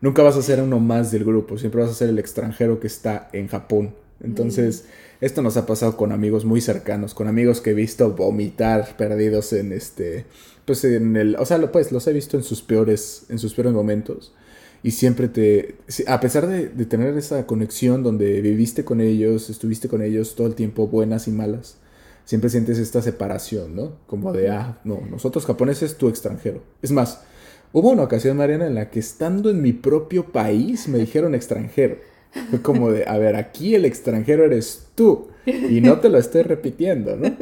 [0.00, 2.88] Nunca vas a ser uno más del grupo, siempre vas a ser el extranjero que
[2.88, 3.94] está en Japón.
[4.20, 5.24] Entonces, mm.
[5.24, 9.52] esto nos ha pasado con amigos muy cercanos, con amigos que he visto vomitar perdidos
[9.52, 10.24] en este,
[10.64, 13.72] pues en el, o sea, pues los he visto en sus peores, en sus peores
[13.72, 14.34] momentos.
[14.84, 15.76] Y siempre te,
[16.08, 20.48] a pesar de, de tener esa conexión donde viviste con ellos, estuviste con ellos todo
[20.48, 21.76] el tiempo, buenas y malas,
[22.32, 23.98] siempre sientes esta separación, ¿no?
[24.06, 26.62] Como de, ah, no, nosotros japoneses, tú extranjero.
[26.80, 27.20] Es más,
[27.74, 31.98] hubo una ocasión, Mariana, en la que estando en mi propio país me dijeron extranjero.
[32.48, 36.40] Fue como de, a ver, aquí el extranjero eres tú y no te lo estoy
[36.40, 37.36] repitiendo, ¿no?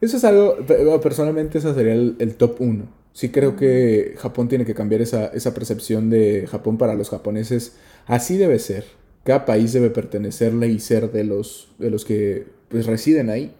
[0.00, 0.58] Eso es algo,
[1.02, 2.84] personalmente, ese sería el, top uno.
[3.14, 7.74] Sí creo que Japón tiene que cambiar esa, esa percepción de Japón para los japoneses.
[8.06, 8.84] Así debe ser.
[9.24, 13.52] Cada país debe pertenecerle y ser de los, de los que pues, residen ahí.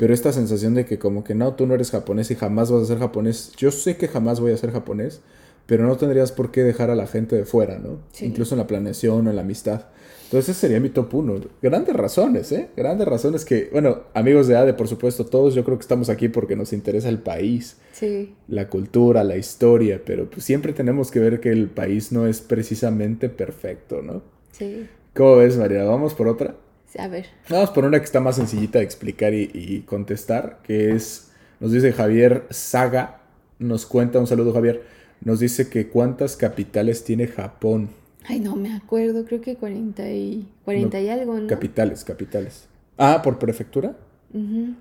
[0.00, 2.84] Pero esta sensación de que como que no, tú no eres japonés y jamás vas
[2.84, 5.20] a ser japonés, yo sé que jamás voy a ser japonés,
[5.66, 7.98] pero no tendrías por qué dejar a la gente de fuera, ¿no?
[8.22, 9.88] Incluso en la planeación o en la amistad.
[10.24, 11.34] Entonces ese sería mi top uno.
[11.60, 12.70] Grandes razones, ¿eh?
[12.78, 16.30] Grandes razones que, bueno, amigos de ADE, por supuesto, todos yo creo que estamos aquí
[16.30, 18.34] porque nos interesa el país, sí.
[18.48, 22.40] la cultura, la historia, pero pues siempre tenemos que ver que el país no es
[22.40, 24.22] precisamente perfecto, ¿no?
[24.52, 24.86] Sí.
[25.14, 25.84] ¿Cómo ves, María?
[25.84, 26.54] ¿Vamos por otra?
[26.98, 27.26] A ver.
[27.48, 31.92] Vamos por una que está más sencillita de explicar y, contestar, que es, nos dice
[31.92, 33.20] Javier Saga,
[33.58, 34.82] nos cuenta, un saludo Javier,
[35.22, 37.90] nos dice que cuántas capitales tiene Japón.
[38.24, 41.46] Ay, no me acuerdo, creo que 40 y, 40 y algo, ¿no?
[41.46, 42.66] Capitales, capitales.
[42.98, 43.96] Ah, ¿por prefectura?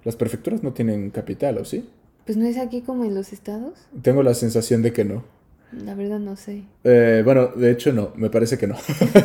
[0.04, 1.89] Las prefecturas no tienen capital, ¿o sí?
[2.26, 3.74] Pues no es aquí como en los estados.
[4.04, 5.24] Tengo la sensación de que no.
[5.71, 6.63] La verdad no sé.
[6.84, 8.75] Eh, bueno, de hecho no, me parece que no.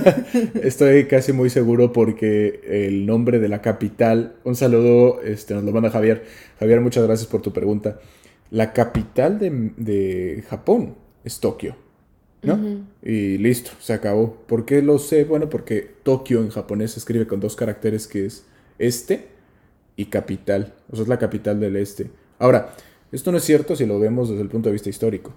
[0.62, 5.72] Estoy casi muy seguro porque el nombre de la capital, un saludo, este, nos lo
[5.72, 6.24] manda Javier.
[6.58, 7.98] Javier, muchas gracias por tu pregunta.
[8.50, 11.76] La capital de, Japón es Tokio.
[12.42, 12.84] ¿no?
[13.02, 14.36] Y listo, se acabó.
[14.46, 15.24] ¿Por qué lo sé?
[15.24, 18.44] Bueno, porque Tokio en japonés se escribe con dos caracteres que es
[18.78, 19.28] este
[19.96, 20.74] y capital.
[20.90, 22.10] O sea, es la capital del este.
[22.38, 22.74] Ahora,
[23.12, 25.32] esto no es cierto si lo vemos desde el punto de vista histórico.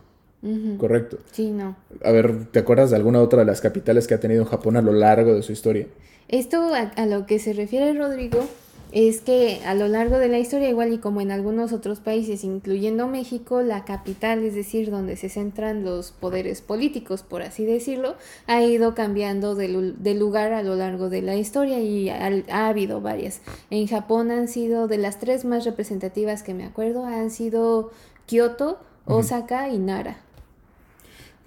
[0.77, 1.17] Correcto.
[1.31, 1.75] Sí, no.
[2.03, 4.81] A ver, ¿te acuerdas de alguna otra de las capitales que ha tenido Japón a
[4.81, 5.87] lo largo de su historia?
[6.27, 8.45] Esto a, lo que se refiere Rodrigo
[8.91, 12.43] es que a lo largo de la historia, igual y como en algunos otros países,
[12.43, 18.15] incluyendo México, la capital, es decir, donde se centran los poderes políticos, por así decirlo,
[18.45, 19.67] ha ido cambiando de,
[20.15, 23.41] lugar a lo largo de la historia y ha, ha, habido varias.
[23.69, 27.91] En Japón han sido, de las tres más representativas que me acuerdo, han sido
[28.25, 30.26] Kioto, Osaka y Nara.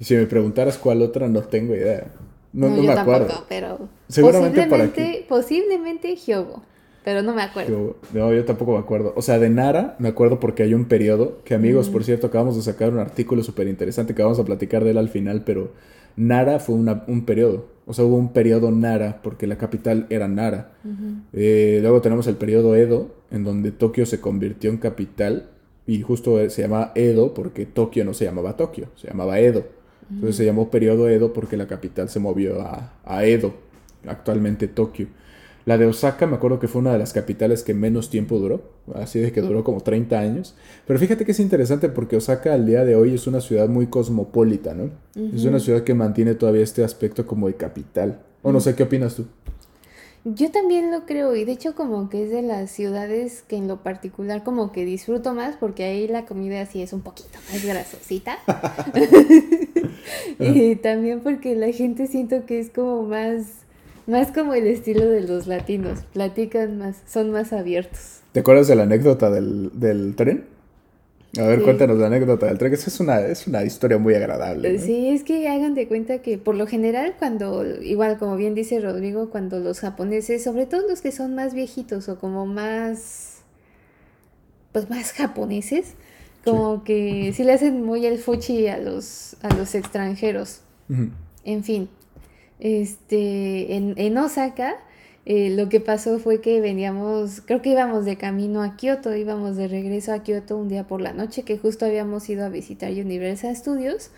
[0.01, 2.07] Y si me preguntaras cuál otra, no tengo idea.
[2.53, 3.45] No, no, me acuerdo.
[3.49, 6.63] pero Seguramente posiblemente, posiblemente Hyogo,
[7.05, 7.97] pero no me acuerdo.
[8.13, 9.13] No, yo tampoco me acuerdo.
[9.15, 12.57] O sea, de Nara me acuerdo porque hay un periodo, que amigos, por cierto, acabamos
[12.57, 15.71] de sacar un artículo súper interesante que vamos a platicar de él al final, pero
[16.17, 17.67] Nara fue un periodo.
[17.87, 20.73] O sea, hubo un periodo Nara, porque la capital era Nara.
[21.33, 25.51] Eh, luego tenemos el periodo Edo, en donde Tokio se convirtió en capital.
[25.87, 29.80] Y justo se llama Edo porque Tokio no se llamaba Tokio, se llamaba Edo.
[30.11, 33.55] Entonces se llamó periodo Edo porque la capital se movió a, Edo,
[34.07, 35.07] actualmente Tokio.
[35.67, 38.63] La de Osaka me acuerdo que fue una de las capitales que menos tiempo duró,
[38.95, 40.57] así de que duró como 30 años.
[40.87, 43.87] Pero fíjate que es interesante porque Osaka al día de hoy es una ciudad muy
[43.87, 44.91] cosmopolita, ¿no?
[45.35, 48.21] Es una ciudad que mantiene todavía este aspecto como de capital.
[48.43, 49.27] O no sé, ¿qué opinas tú?
[50.25, 53.69] Yo también lo creo y de hecho como que es de las ciudades que en
[53.69, 57.65] lo particular como que disfruto más porque ahí la comida sí es un poquito más
[57.65, 58.39] grasosita.
[60.39, 63.47] y también porque la gente siento que es como más
[64.07, 68.21] más como el estilo de los latinos, platican más, son más abiertos.
[68.33, 70.47] ¿Te acuerdas de la anécdota del, del tren?
[71.39, 72.73] A ver, cuéntanos la anécdota del tren.
[72.73, 74.79] Esa es una, es una historia muy agradable.
[74.81, 78.81] Sí, es que hagan de cuenta que por lo general cuando, igual como bien dice
[78.81, 83.43] Rodrigo, cuando los japoneses, sobre todo los que son más viejitos o como más,
[84.73, 85.95] pues más japoneses,
[86.45, 90.63] como que sí le hacen muy el fuchi a los, a los extranjeros.
[91.45, 91.89] En fin,
[92.59, 94.79] este, en, en Osaka
[95.27, 99.57] eh, lo que pasó fue que veníamos, creo que íbamos de camino a Kioto, íbamos
[99.57, 102.91] de regreso a Kioto un día por la noche, que justo habíamos ido a visitar
[102.91, 104.11] Universal Studios,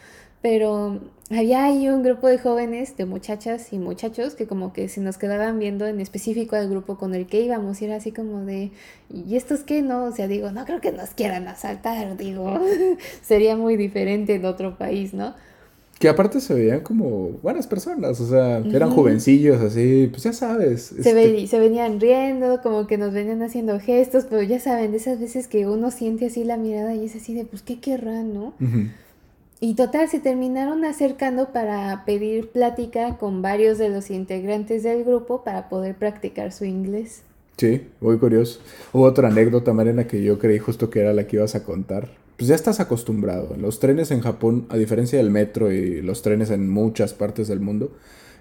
[0.43, 5.01] pero había ahí un grupo de jóvenes, de muchachas y muchachos, que como que se
[5.01, 8.45] nos quedaban viendo en específico al grupo con el que íbamos, y era así como
[8.45, 8.71] de,
[9.09, 10.05] ¿y estos qué no?
[10.05, 12.61] O sea, digo, no creo que nos quieran asaltar, digo,
[13.23, 15.35] sería muy diferente en otro país, ¿no?
[16.03, 20.83] Que aparte se veían como buenas personas, o sea, eran jovencillos así, pues ya sabes.
[20.83, 24.97] Se, este se venían riendo, como que nos venían haciendo gestos, pero ya saben, de
[24.97, 28.35] esas veces que uno siente así la mirada y es así de, pues, ¿qué querrán,
[28.35, 28.53] no?
[29.61, 35.45] Y total, se terminaron acercando para pedir plática con varios de los integrantes del grupo
[35.45, 37.23] para poder practicar su inglés.
[37.59, 38.59] Sí, muy curioso.
[38.93, 42.09] Hubo otra anécdota, Mariana, que yo creí justo que era la que ibas a contar
[42.37, 43.57] pues ya estás acostumbrado.
[43.57, 47.61] Los trenes en Japón, a diferencia del metro y los trenes en muchas partes del
[47.61, 47.93] mundo,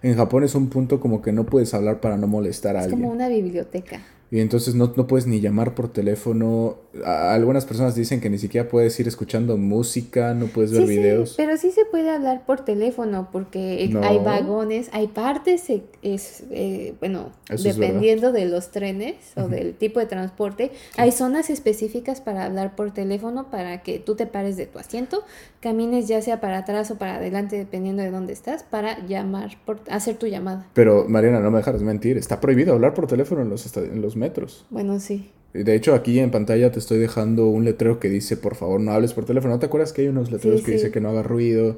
[0.02, 3.00] en Japón es un punto como que no puedes hablar para no molestar a alguien.
[3.00, 4.02] Es como una biblioteca.
[4.32, 6.78] Y entonces no, no, puedes ni llamar por teléfono.
[7.06, 11.30] Algunas personas dicen que ni siquiera puedes ir escuchando música, no puedes ver videos.
[11.30, 15.70] Sí, pero sí se puede hablar por teléfono porque hay vagones, hay partes,
[16.02, 17.32] es, eh, bueno,
[17.64, 22.92] dependiendo de los trenes o del tipo de transporte, hay zonas específicas para hablar por
[22.92, 25.24] teléfono para que tú te pares de tu asiento,
[25.62, 29.80] camines ya sea para atrás o para adelante, dependiendo de dónde estás, para llamar, por,
[29.90, 30.68] hacer tu llamada.
[30.74, 34.16] Pero Mariana, no me dejarás mentir, está prohibido hablar por teléfono en los, en los
[34.16, 34.66] metros.
[34.70, 35.32] Bueno, sí.
[35.54, 38.92] De hecho, aquí en pantalla te estoy dejando un letrero que dice, por favor, no
[38.92, 39.54] hables por teléfono.
[39.54, 41.78] ¿No te acuerdas que hay unos letreros que dice que no haga ruido?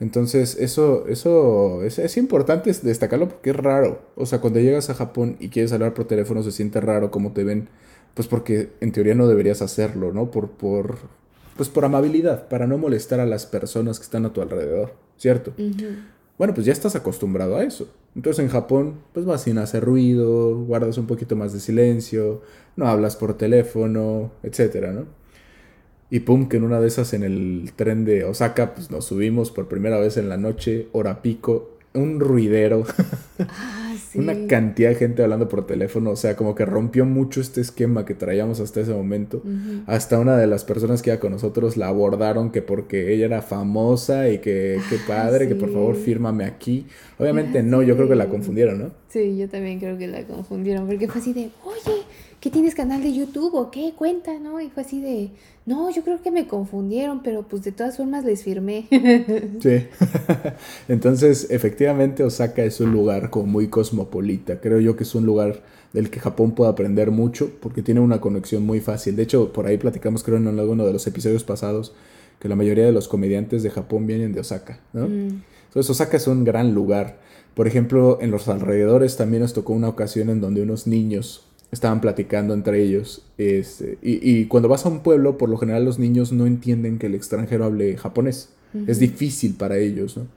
[0.00, 4.02] Entonces, eso, eso es, es, importante destacarlo porque es raro.
[4.16, 7.32] O sea, cuando llegas a Japón y quieres hablar por teléfono, se siente raro como
[7.32, 7.68] te ven.
[8.14, 10.30] Pues porque en teoría no deberías hacerlo, ¿no?
[10.30, 10.98] Por, por,
[11.56, 15.52] pues por amabilidad, para no molestar a las personas que están a tu alrededor, ¿cierto?
[16.40, 17.92] Bueno, pues ya estás acostumbrado a eso.
[18.16, 22.40] Entonces en Japón, pues vas sin hacer ruido, guardas un poquito más de silencio,
[22.76, 25.04] no hablas por teléfono, etcétera, ¿no?
[26.08, 29.50] Y pum, que en una de esas en el tren de Osaka, pues nos subimos
[29.50, 32.84] por primera vez en la noche, hora pico, un ruidero.
[33.38, 34.18] Ah, sí.
[34.18, 36.10] Una cantidad de gente hablando por teléfono.
[36.10, 39.42] O sea, como que rompió mucho este esquema que traíamos hasta ese momento.
[39.86, 43.42] Hasta una de las personas que iba con nosotros la abordaron que porque ella era
[43.42, 46.86] famosa y que qué ah, padre, que por favor fírmame aquí.
[47.18, 48.90] Obviamente no, yo creo que la confundieron, ¿no?
[49.08, 50.86] Sí, yo también creo que la confundieron.
[50.86, 52.02] Porque fue así de, oye,
[52.40, 53.92] ¿qué tienes canal de YouTube o qué?
[53.94, 54.60] Cuenta, ¿no?
[54.60, 55.30] Y fue así de,
[55.66, 58.86] no, yo creo que me confundieron, pero pues de todas formas les firmé.
[59.60, 59.86] sí.
[60.88, 64.60] Entonces, efectivamente, Osaka es un lugar como muy cosmopolita.
[64.60, 65.62] Creo yo que es un lugar
[65.92, 69.16] del que Japón puede aprender mucho porque tiene una conexión muy fácil.
[69.16, 71.92] De hecho, por ahí platicamos, creo, en uno de los episodios pasados,
[72.38, 75.08] que la mayoría de los comediantes de Japón vienen de Osaka, ¿no?
[75.08, 75.42] Mm.
[75.66, 77.20] Entonces, Osaka es un gran lugar.
[77.54, 82.00] Por ejemplo, en los alrededores también nos tocó una ocasión en donde unos niños estaban
[82.00, 83.22] platicando entre ellos.
[83.38, 87.06] Este, y, cuando vas a un pueblo, por lo general los niños no entienden que
[87.06, 88.50] el extranjero hable japonés.
[88.86, 90.28] Es difícil para ellos, ¿no?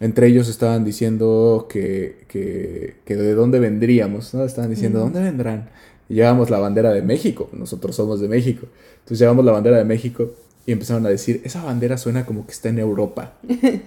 [0.00, 4.44] Entre ellos estaban diciendo que, que, que de dónde vendríamos, ¿no?
[4.44, 5.70] Estaban diciendo, ¿dónde vendrán?
[6.08, 8.66] Y llevamos la bandera de México, nosotros somos de México.
[8.98, 10.32] Entonces llevamos la bandera de México
[10.66, 13.34] y empezaron a decir, esa bandera suena como que está en Europa.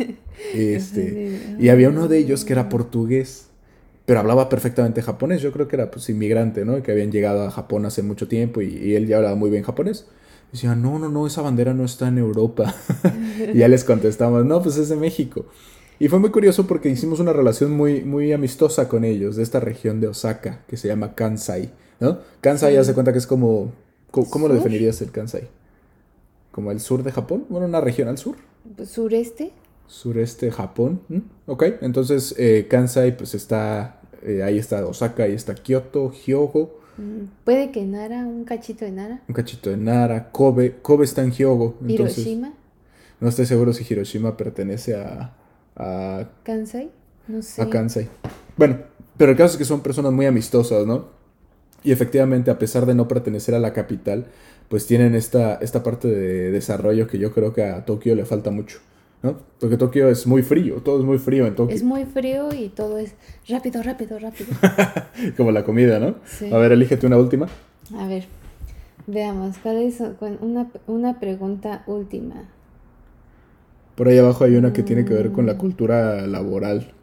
[0.54, 3.48] este, y había uno de ellos que era portugués,
[4.08, 5.42] pero hablaba perfectamente japonés.
[5.42, 6.82] Yo creo que era pues inmigrante, ¿no?
[6.82, 10.08] Que habían llegado a Japón hace mucho tiempo y, él ya hablaba muy bien japonés.
[10.52, 12.74] Decía, no, no, no, esa bandera no está en Europa.
[13.54, 15.46] y ya les contestamos, no, pues es de México.
[16.00, 19.60] Y fue muy curioso porque hicimos una relación muy, muy amistosa con ellos, de esta
[19.60, 22.20] región de Osaka, que se llama Kansai, ¿no?
[22.40, 23.74] Kansai ya se cuenta que es como...
[24.10, 25.50] ¿Cómo, lo definirías el Kansai?
[26.58, 28.36] como el sur de Japón, bueno, una región al sur.
[28.84, 29.52] Sureste.
[29.86, 31.02] Sureste Japón,
[31.46, 33.97] ok, entonces eh, Kansai pues está,
[34.28, 36.80] eh, ahí está Osaka, ahí está Kyoto, Hyogo.
[36.98, 39.22] Mm, puede que Nara, un cachito de Nara.
[39.28, 41.78] Un cachito de Nara, Kobe, Kobe está en Hyogo.
[41.88, 42.54] Hiroshima.
[43.20, 45.34] No estoy seguro si Hiroshima pertenece a...
[45.76, 46.92] a Kansai,
[47.28, 47.62] no sé.
[47.62, 48.08] A Kansai.
[48.58, 48.80] Bueno,
[49.18, 51.08] pero el caso es que son personas muy amistosas, ¿no?
[51.84, 54.26] Y efectivamente, a pesar de no pertenecer a la capital,
[54.70, 58.52] pues tienen esta, esta parte de desarrollo que yo creo que a Tokio le falta
[58.52, 58.80] mucho.
[59.24, 59.38] ¿No?
[59.60, 61.76] Porque Tokio es muy frío, todo es muy frío en Tokio.
[61.76, 63.16] Es muy frío y todo es
[63.48, 64.50] rápido, rápido, rápido.
[65.38, 66.16] Como la comida, ¿no?
[66.52, 67.48] A ver, elígete una última.
[67.98, 68.26] A ver,
[69.08, 70.02] veamos, ¿cuál es
[70.42, 72.50] una, una pregunta última?
[73.96, 75.58] Por ahí abajo hay una que tiene que ver con la mm.
[75.58, 76.94] cultura laboral.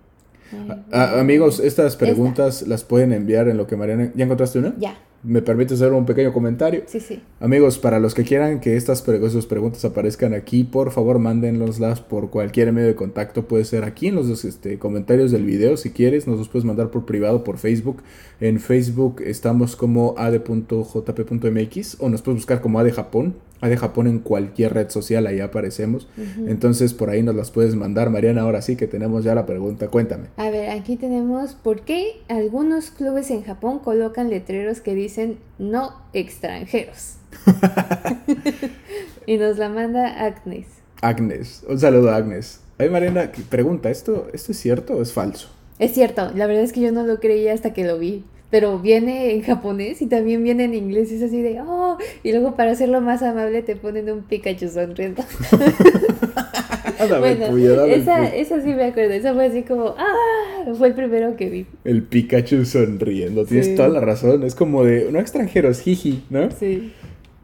[0.93, 4.13] amigos, estas preguntas las pueden enviar en lo que Mariana...
[4.15, 4.75] ¿Ya encontraste una?
[4.79, 4.97] Ya.
[5.25, 6.83] ¿Me permite hacer un pequeño comentario?
[6.87, 7.23] Sí, sí.
[7.41, 12.29] Amigos, para los que quieran que estas sus preguntas aparezcan aquí, por favor mándenloslas por
[12.29, 13.49] cualquier medio de contacto.
[13.49, 16.27] Puede ser aquí en los este, comentarios del video si quieres.
[16.27, 18.03] Nos los puedes mandar por privado por Facebook.
[18.39, 23.35] En Facebook estamos como ad.jp.mx o nos puedes buscar como ad Japón
[23.69, 26.09] de Japón en cualquier red social, ahí aparecemos.
[26.47, 28.11] Entonces por ahí nos las puedes mandar.
[28.11, 30.29] Mariana, ahora sí que tenemos ya la pregunta, cuéntame.
[30.37, 35.14] A ver, aquí tenemos por qué algunos clubes en Japón colocan letreros que dicen
[35.59, 37.17] no extranjeros.
[39.27, 40.67] y nos la manda Agnes.
[41.01, 42.61] Agnes, un saludo a Agnes.
[42.79, 45.49] Ay Mariana, pregunta, ¿esto, ¿esto es cierto o es falso?
[45.79, 48.79] Es cierto, la verdad es que yo no lo creía hasta que lo vi pero
[48.79, 51.11] viene en japonés y también viene en inglés.
[51.11, 55.25] Es así de, oh, y luego para hacerlo más amable te ponen un Pikachu sonriendo.
[57.09, 61.51] bueno, esa, esa sí me acuerdo, esa fue así como, ah, fue el primero que
[61.51, 61.67] vi.
[61.85, 66.51] El Pikachu sonriendo, tienes toda la razón, es como de, no extranjeros, jiji, ¿no?
[66.51, 66.93] Sí.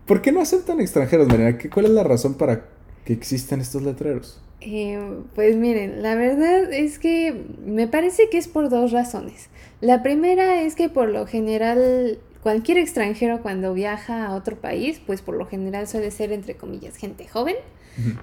[0.07, 1.57] ¿Por qué no aceptan extranjeros, Mariana?
[1.73, 2.67] ¿Cuál es la razón para
[3.05, 4.41] que existan estos letreros?
[4.61, 4.99] Eh,
[5.35, 9.49] pues miren, la verdad es que me parece que es por dos razones.
[9.81, 15.23] La primera es que por lo general cualquier extranjero cuando viaja a otro país, pues
[15.23, 17.57] por lo general suele ser entre comillas gente joven,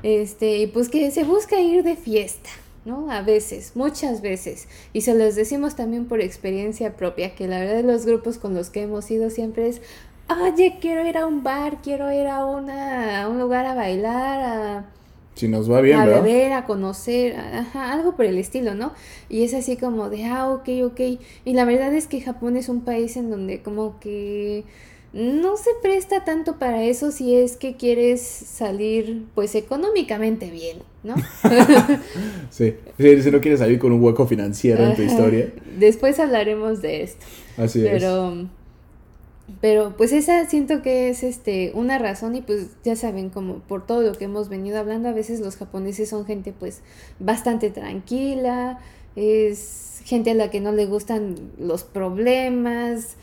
[0.03, 2.49] este, y pues que se busca ir de fiesta,
[2.85, 3.11] ¿no?
[3.11, 4.67] A veces, muchas veces.
[4.93, 8.53] Y se los decimos también por experiencia propia, que la verdad de los grupos con
[8.53, 9.81] los que hemos ido siempre es,
[10.29, 14.41] oye, quiero ir a un bar, quiero ir a, una, a un lugar a bailar,
[14.41, 14.85] a
[15.37, 16.23] si nos va bien, a ¿verdad?
[16.23, 18.93] beber, a conocer, ajá, algo por el estilo, ¿no?
[19.29, 20.99] Y es así como de, ah, ok, ok.
[21.45, 24.63] Y la verdad es que Japón es un país en donde como que
[25.17, 31.15] no se presta tanto para eso si es que quieres salir pues económicamente bien, ¿no?
[32.51, 32.75] sí.
[32.99, 35.51] si no quieres salir con un hueco financiero en tu historia.
[35.79, 37.25] Después hablaremos de esto.
[37.57, 37.91] Así es.
[37.91, 38.47] Pero
[39.59, 43.87] pero pues esa siento que es este una razón y pues ya saben como por
[43.87, 46.81] todo lo que hemos venido hablando a veces los japoneses son gente pues
[47.17, 48.79] bastante tranquila
[49.15, 53.15] es gente a la que no le gustan los problemas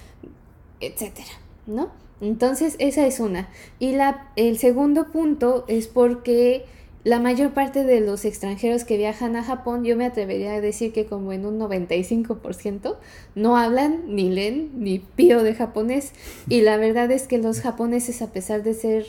[0.80, 1.90] etcétera no
[2.20, 3.48] entonces esa es una
[3.78, 6.64] y la el segundo punto es porque
[7.04, 10.90] la mayor parte de los extranjeros que viajan a Japón, yo me atrevería a decir
[10.94, 12.96] que como en un 95%,
[13.34, 16.12] no hablan ni leen ni pío de japonés.
[16.48, 19.04] Y la verdad es que los japoneses, a pesar de ser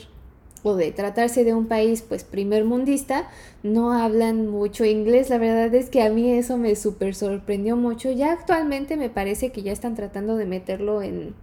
[0.62, 3.30] o de tratarse de un país pues primer mundista,
[3.62, 5.30] no hablan mucho inglés.
[5.30, 8.10] La verdad es que a mí eso me súper sorprendió mucho.
[8.10, 11.34] Ya actualmente me parece que ya están tratando de meterlo en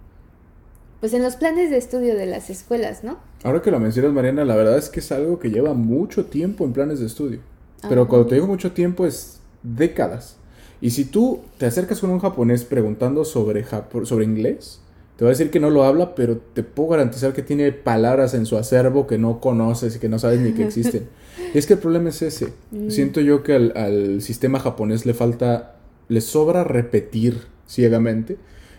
[1.04, 3.18] pues en los planes de estudio de las escuelas, ¿no?
[3.44, 6.64] Ahora que lo mencionas, Mariana, la verdad es que es algo que lleva mucho tiempo
[6.64, 7.42] en planes de estudio.
[7.90, 10.38] Pero cuando te digo mucho tiempo es décadas.
[10.80, 13.66] Y si tú te acercas con un japonés preguntando sobre,
[14.06, 14.80] sobre inglés,
[15.18, 18.34] te va a decir que no lo habla, pero te puedo garantizar que tiene palabras
[18.34, 21.10] en su acervo que no conoces y que no sabes ni que existen.
[21.54, 22.54] y es que el problema es ese.
[22.72, 22.90] Mm.
[22.90, 25.76] Siento yo que al, al, sistema japonés le falta,
[26.08, 28.38] le sobra repetir ciegamente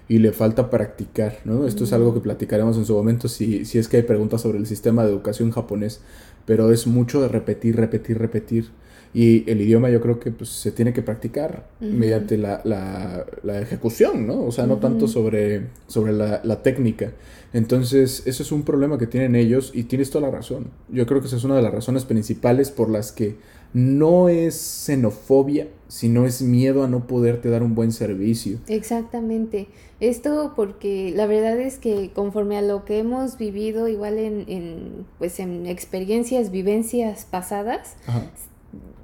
[0.08, 1.66] y le falta practicar, ¿no?
[1.66, 4.58] Esto es algo que platicaremos en su momento si, si es que hay preguntas sobre
[4.58, 6.00] el sistema de educación japonés,
[6.46, 8.70] pero es mucho de repetir, repetir, repetir.
[9.14, 13.60] Y el idioma yo creo que pues, se tiene que practicar mediante la, la, la,
[13.60, 14.44] ejecución, ¿no?
[14.44, 17.12] O sea, no tanto sobre, sobre la, la, técnica.
[17.52, 20.66] Entonces, eso es un problema que tienen ellos y tienes toda la razón.
[20.88, 23.36] Yo creo que esa es una de las razones principales por las que
[23.74, 28.58] no es xenofobia, sino es miedo a no poderte dar un buen servicio.
[28.68, 29.66] Exactamente.
[30.00, 35.06] Esto porque la verdad es que conforme a lo que hemos vivido, igual en, en
[35.18, 37.96] pues en experiencias, vivencias pasadas,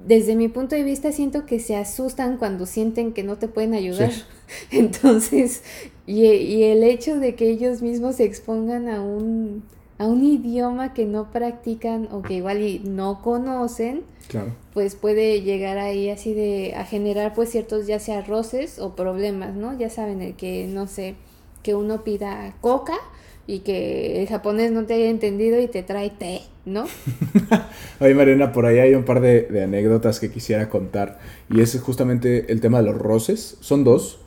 [0.07, 3.73] desde mi punto de vista siento que se asustan cuando sienten que no te pueden
[3.73, 4.11] ayudar.
[4.71, 5.63] Entonces,
[6.07, 9.63] y, y, el hecho de que ellos mismos se expongan a un,
[10.01, 14.01] a un idioma que no practican o que igual y no conocen,
[14.73, 19.53] pues puede llegar ahí así de a generar pues ciertos ya sea roces o problemas,
[19.53, 19.77] ¿no?
[19.77, 21.13] Ya saben, el que no sé,
[21.61, 22.95] que uno pida coca
[23.45, 26.85] y que el japonés no te haya entendido y te trae té, ¿no?
[27.99, 31.19] Oye, Mariana, por ahí hay un par de, de, anécdotas que quisiera contar.
[31.47, 33.57] Y es justamente el tema de los roces.
[33.59, 34.19] Son dos.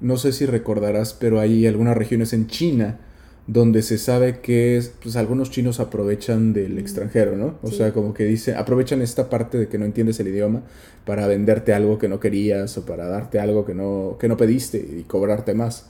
[0.00, 2.98] No sé si recordarás, pero hay algunas regiones en China
[3.46, 7.58] donde se sabe que pues algunos chinos aprovechan del extranjero, ¿no?
[7.62, 10.62] O sea, como que dice, aprovechan esta parte de que no entiendes el idioma
[11.04, 14.78] para venderte algo que no querías o para darte algo que no, que no pediste
[14.78, 15.86] y cobrarte más.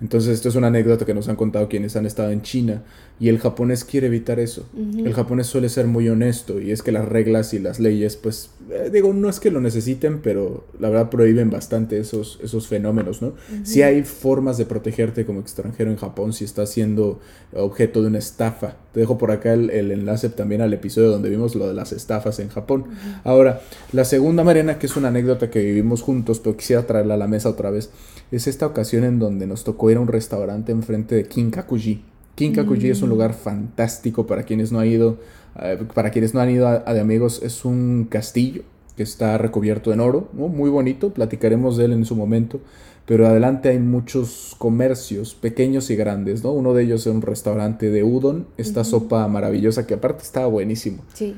[0.00, 2.82] Entonces, esto es una anécdota que nos han contado quienes han estado en China
[3.20, 4.66] y el japonés quiere evitar eso.
[4.76, 8.50] El japonés suele ser muy honesto y es que las reglas y las leyes, pues,
[8.70, 13.22] eh, digo, no es que lo necesiten, pero la verdad prohíben bastante esos, esos fenómenos,
[13.22, 13.34] ¿no?
[13.62, 17.20] Si hay formas de protegerte como extranjero en Japón si estás siendo
[17.52, 18.76] objeto de una estafa.
[18.92, 22.40] Te dejo por acá el, enlace también al episodio donde vimos lo de las estafas
[22.40, 22.86] en Japón.
[23.22, 23.60] Ahora,
[23.92, 27.28] la segunda, Mariana, que es una anécdota que vivimos juntos, pero quisiera traerla a la
[27.28, 27.90] mesa otra vez,
[28.32, 32.13] es esta ocasión en donde nos tocó ir a un restaurante enfrente de Kinkakuji.
[32.34, 33.34] Kinkakuji es un lugar mm.
[33.34, 35.18] fantástico para quienes no han ido,
[35.60, 38.62] eh, para quienes no han ido a, de amigos, es un castillo
[38.96, 42.60] que está recubierto en oro, muy bonito, platicaremos de él en su momento,
[43.06, 46.52] pero adelante hay muchos comercios pequeños y grandes, ¿no?
[46.52, 51.02] Uno de ellos es un restaurante de udon, esta sopa maravillosa que aparte estaba buenísimo.
[51.12, 51.34] Sí.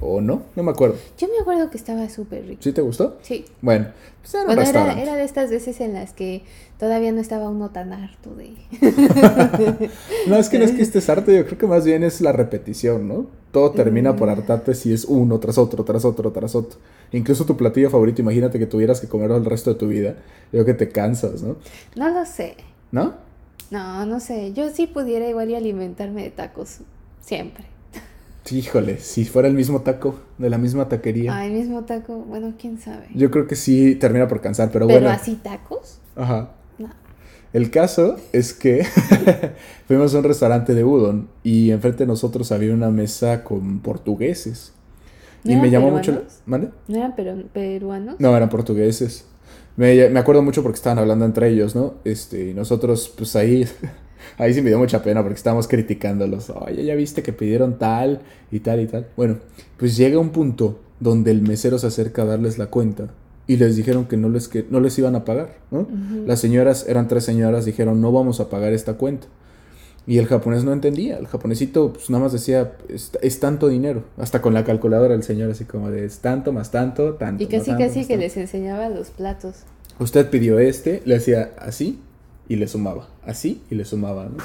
[0.00, 0.42] ¿O no?
[0.54, 0.96] No me acuerdo.
[1.18, 2.62] Yo me acuerdo que estaba súper rico.
[2.62, 3.16] ¿Sí te gustó?
[3.22, 3.46] Sí.
[3.62, 3.86] Bueno,
[4.20, 6.42] pues era, bueno era, era, de estas veces en las que
[6.78, 8.54] todavía no estaba uno tan harto de...
[10.26, 12.32] no, es que no es que estés harto, yo creo que más bien es la
[12.32, 13.26] repetición, ¿no?
[13.52, 14.32] Todo termina por mm.
[14.32, 16.78] hartarte si es uno tras otro, tras otro, tras otro.
[17.12, 20.16] Incluso tu platillo favorito, imagínate que tuvieras que comerlo el resto de tu vida.
[20.52, 21.56] Yo creo que te cansas, ¿no?
[21.94, 22.56] No lo sé.
[22.92, 23.14] ¿No?
[23.70, 24.52] No, no sé.
[24.52, 26.78] Yo sí pudiera igual y alimentarme de tacos.
[27.20, 27.75] Siempre.
[28.50, 31.36] Híjole, si fuera el mismo taco, de la misma taquería.
[31.36, 33.06] Ah, el mismo taco, bueno, quién sabe.
[33.14, 35.00] Yo creo que sí termina por cansar, pero, bueno.
[35.00, 35.98] ¿Pero así tacos?
[36.14, 36.50] Ajá.
[36.78, 36.90] No.
[37.52, 38.84] El caso es que
[39.88, 44.72] fuimos a un restaurante de udon y enfrente de nosotros había una mesa con portugueses.
[45.44, 46.22] y me llamó mucho.
[46.46, 46.70] ¿Vale?
[46.88, 47.14] ¿No eran
[47.52, 48.16] peruanos?
[48.18, 49.26] No, eran portugueses.
[49.76, 51.94] Me, me, acuerdo mucho porque estaban hablando entre ellos, ¿no?
[52.04, 53.66] Este, y nosotros, pues ahí
[54.38, 56.50] Ahí sí me dio mucha pena porque estábamos criticándolos.
[56.50, 58.20] Oye, ya viste que pidieron tal
[58.50, 59.06] y tal y tal.
[59.16, 59.38] Bueno,
[59.76, 63.08] pues llega un punto donde el mesero se acerca a darles la cuenta
[63.46, 65.86] y les dijeron que no les, que no les iban a pagar, ¿no?
[66.26, 69.28] Las señoras, eran tres señoras, dijeron no vamos a pagar esta cuenta.
[70.08, 71.18] Y el japonés no entendía.
[71.18, 74.04] El japonesito pues nada más decía, es, tanto dinero.
[74.16, 77.42] Hasta con la calculadora el señor así como de, es tanto más tanto, tanto.
[77.42, 79.64] Y casi casi que les enseñaba los platos.
[79.98, 81.98] Usted pidió este, le hacía así,
[82.48, 84.36] y le sumaba, así y le sumaba, ¿no?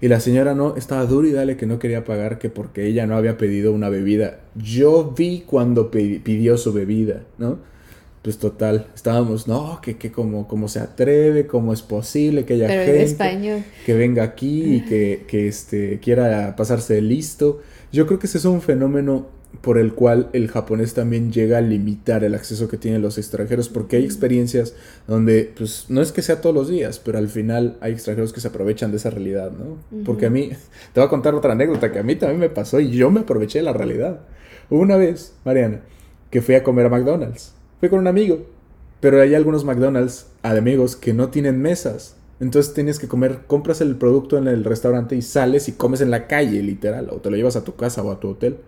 [0.00, 3.06] Y la señora no, estaba duro y dale que no quería pagar que porque ella
[3.06, 4.38] no había pedido una bebida.
[4.54, 7.58] Yo vi cuando pidió su bebida, ¿no?
[8.22, 12.68] Pues total, estábamos, no, que, que como, como se atreve, cómo es posible que haya
[12.68, 13.56] gente
[13.86, 17.60] que venga aquí y que, que este, quiera pasarse listo.
[17.90, 19.26] Yo creo que ese es un fenómeno
[19.60, 23.68] por el cual el japonés también llega a limitar el acceso que tienen los extranjeros,
[23.68, 24.74] porque hay experiencias
[25.06, 28.40] donde, pues, no es que sea todos los días, pero al final hay extranjeros que
[28.40, 29.78] se aprovechan de esa realidad, ¿no?
[30.04, 30.50] Porque a mí,
[30.92, 33.20] te voy a contar otra anécdota que a mí también me pasó y yo me
[33.20, 34.20] aproveché de la realidad.
[34.70, 35.80] una vez, Mariana,
[36.30, 37.54] que fui a comer a McDonald's.
[37.80, 38.46] Fui con un amigo,
[39.00, 42.16] pero hay algunos McDonald's, amigos, que no tienen mesas.
[42.40, 46.10] Entonces tienes que comer, compras el producto en el restaurante y sales y comes en
[46.10, 48.58] la calle, literal, o te lo llevas a tu casa o a tu hotel.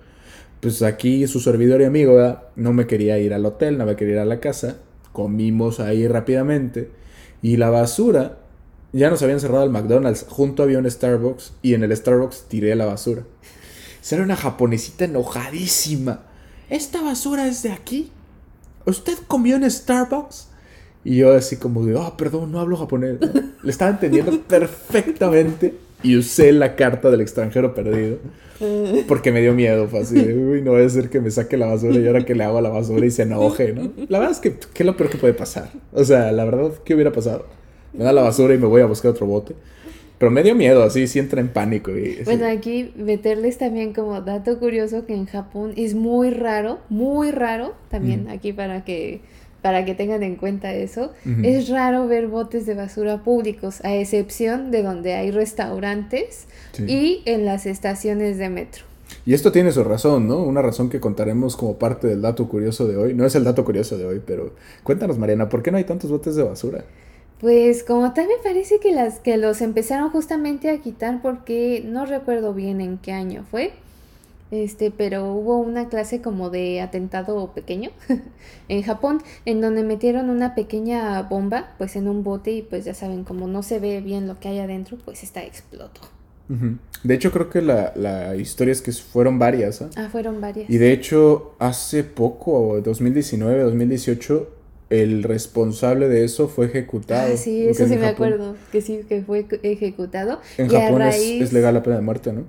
[0.60, 2.42] Pues aquí su servidor y amigo ¿verdad?
[2.54, 4.76] no me quería ir al hotel, no me quería ir a la casa.
[5.12, 6.90] Comimos ahí rápidamente.
[7.42, 8.38] Y la basura,
[8.92, 12.74] ya nos habían cerrado el McDonald's, junto había un Starbucks y en el Starbucks tiré
[12.76, 13.24] la basura.
[14.10, 16.22] Era una japonesita enojadísima.
[16.68, 18.10] ¿Esta basura es de aquí?
[18.84, 20.48] ¿Usted comió en Starbucks?
[21.04, 23.18] Y yo así como de, oh, perdón, no hablo japonés.
[23.62, 28.18] Le estaba entendiendo perfectamente y usé la carta del extranjero perdido.
[29.08, 31.66] Porque me dio miedo, fue así uy, no voy a ser que me saque la
[31.66, 33.90] basura y ahora que le hago a la basura y se enoje, ¿no?
[34.08, 35.70] La verdad es que, ¿qué es lo peor que puede pasar?
[35.92, 37.46] O sea, la verdad, ¿qué hubiera pasado?
[37.92, 39.54] Me da la basura y me voy a buscar otro bote.
[40.18, 41.92] Pero me dio miedo, así, sí entra en pánico.
[41.92, 47.30] Y, bueno, aquí meterles también como dato curioso que en Japón es muy raro, muy
[47.30, 49.22] raro también, aquí para que
[49.62, 54.70] para que tengan en cuenta eso, es raro ver botes de basura públicos, a excepción
[54.70, 56.46] de donde hay restaurantes
[56.78, 58.84] y en las estaciones de metro.
[59.26, 60.38] Y esto tiene su razón, ¿no?
[60.38, 63.14] Una razón que contaremos como parte del dato curioso de hoy.
[63.14, 66.10] No es el dato curioso de hoy, pero cuéntanos, Mariana, ¿por qué no hay tantos
[66.10, 66.84] botes de basura?
[67.40, 72.04] Pues como tal me parece que las que los empezaron justamente a quitar porque no
[72.06, 73.72] recuerdo bien en qué año fue
[74.50, 77.90] este, pero hubo una clase como de atentado pequeño
[78.68, 82.94] en Japón, en donde metieron una pequeña bomba, pues en un bote y pues ya
[82.94, 86.00] saben, como no se ve bien lo que hay adentro, pues está explotó.
[87.04, 89.82] De hecho, creo que la, la historia es que fueron varias.
[89.82, 89.86] ¿eh?
[89.94, 90.68] Ah, fueron varias.
[90.68, 94.48] Y de hecho, hace poco, 2019, 2018,
[94.90, 97.32] el responsable de eso fue ejecutado.
[97.32, 100.40] Ah, sí, eso sí me acuerdo, que sí, que fue ejecutado.
[100.58, 102.44] En Japón es, legal la pena de muerte, ¿no?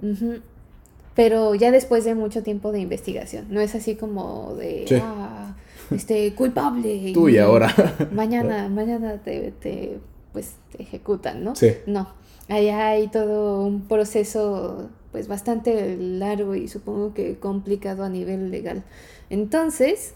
[1.15, 3.47] Pero ya después de mucho tiempo de investigación.
[3.49, 5.55] No es así como de, ah,
[5.91, 7.11] este, culpable.
[7.13, 7.73] Tú y, ahora.
[8.11, 9.99] mañana, mañana te, te,
[10.31, 11.55] pues, te ejecutan, ¿no?
[11.55, 11.73] Sí.
[11.85, 12.09] No,
[12.47, 18.83] allá hay todo un proceso, pues, bastante largo y supongo que complicado a nivel legal.
[19.29, 20.13] Entonces...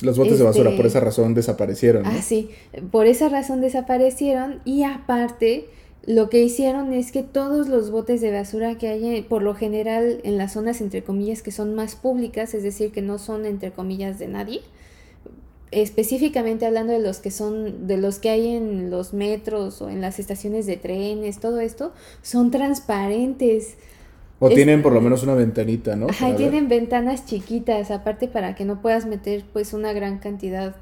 [0.00, 2.06] Los botes de basura por este esa razón desaparecieron.
[2.06, 2.50] Ah, sí,
[2.92, 5.68] por esa razón desaparecieron y aparte
[6.06, 10.20] lo que hicieron es que todos los botes de basura que hay, por lo general,
[10.24, 13.72] en las zonas entre comillas que son más públicas, es decir, que no son entre
[13.72, 14.62] comillas de nadie,
[15.70, 20.00] específicamente hablando de los que son, de los que hay en los metros o en
[20.00, 21.92] las estaciones de trenes, todo esto,
[22.22, 23.76] son transparentes.
[24.40, 26.06] O tienen por lo menos una ventanita, ¿no?
[26.08, 30.76] Ajá, tienen ventanas chiquitas, aparte para que no puedas meter pues una gran cantidad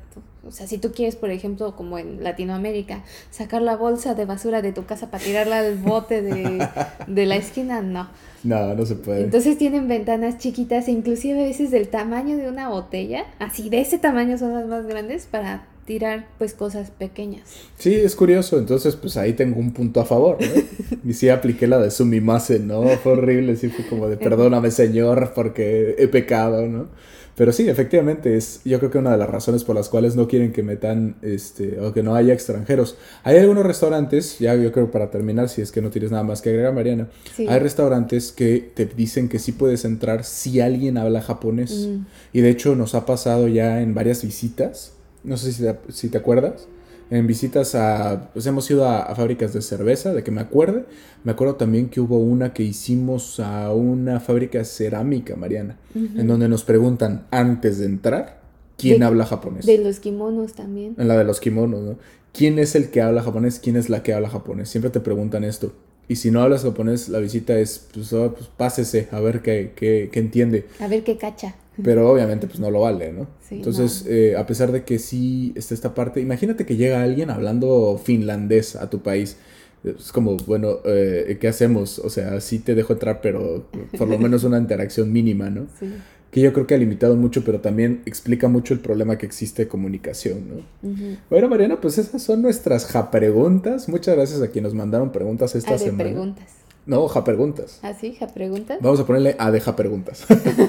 [0.47, 4.63] o sea, si tú quieres, por ejemplo, como en Latinoamérica, sacar la bolsa de basura
[4.63, 6.23] de tu casa para tirarla al bote
[7.07, 8.09] de, la esquina, no.
[8.45, 9.25] No, no se puede.
[9.25, 13.81] Entonces tienen ventanas chiquitas, e inclusive a veces del tamaño de una botella, así de
[13.81, 17.43] ese tamaño son las más grandes para tirar pues cosas pequeñas.
[17.79, 20.63] Sí, es curioso, entonces pues ahí tengo un punto a favor, ¿no?
[21.11, 22.83] y sí apliqué la de sumimase, ¿no?
[23.03, 26.89] Fue horrible, sí fue como de perdóname señor porque he pecado, ¿no?
[27.37, 30.27] Pero sí, efectivamente, es yo creo que una de las razones por las cuales no
[30.27, 32.97] quieren que metan, este, o que no haya extranjeros.
[33.25, 36.41] Hay algunos restaurantes, ya yo creo para terminar, si es que no tienes nada más
[36.41, 41.21] que agregar, Mariana, hay restaurantes que te dicen que sí puedes entrar si alguien habla
[41.21, 41.89] japonés.
[41.89, 42.07] Mm.
[42.33, 46.17] Y de hecho nos ha pasado ya en varias visitas, no sé si si te
[46.17, 46.67] acuerdas,
[47.11, 50.85] en visitas a, pues hemos ido a, fábricas de cerveza, de que me acuerde.
[51.25, 56.49] Me acuerdo también que hubo una que hicimos a una fábrica cerámica, Mariana, en donde
[56.49, 58.41] nos preguntan antes de entrar
[58.77, 59.67] quién habla japonés.
[59.67, 60.95] De los kimonos también.
[60.99, 61.99] En la de los kimonos, ¿no?
[62.33, 63.61] ¿Quién es el que habla japonés?
[63.61, 64.69] ¿Quién es la que habla japonés?
[64.69, 65.73] Siempre te preguntan esto.
[66.09, 69.73] Y si no hablas japonés, la visita es, pues, oh, pues pásese a ver qué,
[69.75, 70.67] qué, qué entiende.
[70.79, 73.27] A ver qué cacha pero obviamente pues no lo vale, ¿no?
[73.51, 78.01] Entonces, Eh, a pesar de que sí está esta parte, imagínate que llega alguien hablando
[78.03, 79.37] finlandés a tu país.
[79.85, 81.99] Es como, bueno, eh, ¿qué hacemos?
[82.01, 83.67] O sea, sí te dejo entrar, pero
[83.97, 85.67] por lo menos una interacción mínima, ¿no?
[85.79, 85.87] Sí.
[86.31, 89.65] Que yo creo que ha limitado mucho, pero también explica mucho el problema que existe
[89.65, 90.91] de comunicación, ¿no?
[91.31, 93.89] Bueno, Mariana, pues esas son nuestras ja preguntas.
[93.89, 96.11] Muchas gracias a quienes nos mandaron preguntas esta ah, semana.
[96.11, 96.66] preguntas.
[96.87, 97.81] No, ja preguntas.
[97.83, 98.15] ¿Ah, sí?
[98.15, 98.79] ¿Ja preguntas?
[98.81, 100.25] Vamos a ponerle ADEJA preguntas.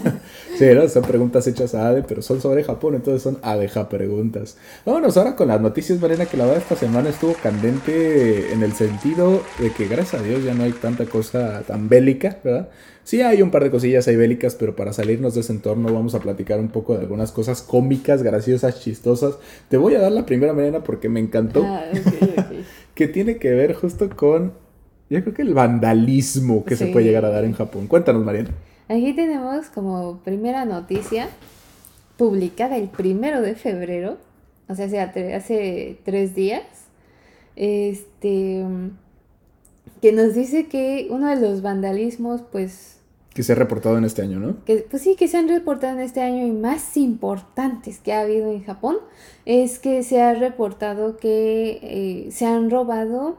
[0.57, 0.89] sí, ¿no?
[0.89, 4.57] Son preguntas hechas a ADE, pero son sobre Japón, entonces son ADEJA preguntas.
[4.83, 8.73] Vámonos ahora con las noticias, Marina, que la verdad esta semana estuvo candente en el
[8.73, 12.69] sentido de que gracias a Dios ya no hay tanta cosa tan bélica, ¿verdad?
[13.03, 16.15] Sí hay un par de cosillas ahí bélicas, pero para salirnos de ese entorno vamos
[16.15, 19.35] a platicar un poco de algunas cosas cómicas, graciosas, chistosas.
[19.69, 21.63] Te voy a dar la primera, Mariana, porque me encantó.
[21.63, 21.85] Ah,
[22.95, 24.51] que tiene que ver justo con
[25.09, 27.87] yo creo que el vandalismo que se puede llegar a dar en Japón.
[27.87, 28.49] Cuéntanos, Mariana.
[28.89, 31.29] Aquí tenemos como primera noticia
[32.17, 34.17] publicada el primero de febrero,
[34.67, 36.63] o sea, hace, hace tres días,
[37.55, 38.65] este,
[40.01, 42.97] que nos dice que uno de los vandalismos, pues...
[43.33, 44.63] Que se ha reportado en este año, ¿no?
[44.65, 48.21] Que, pues sí, que se han reportado en este año y más importantes que ha
[48.21, 48.97] habido en Japón,
[49.45, 53.37] es que se ha reportado que eh, se han robado,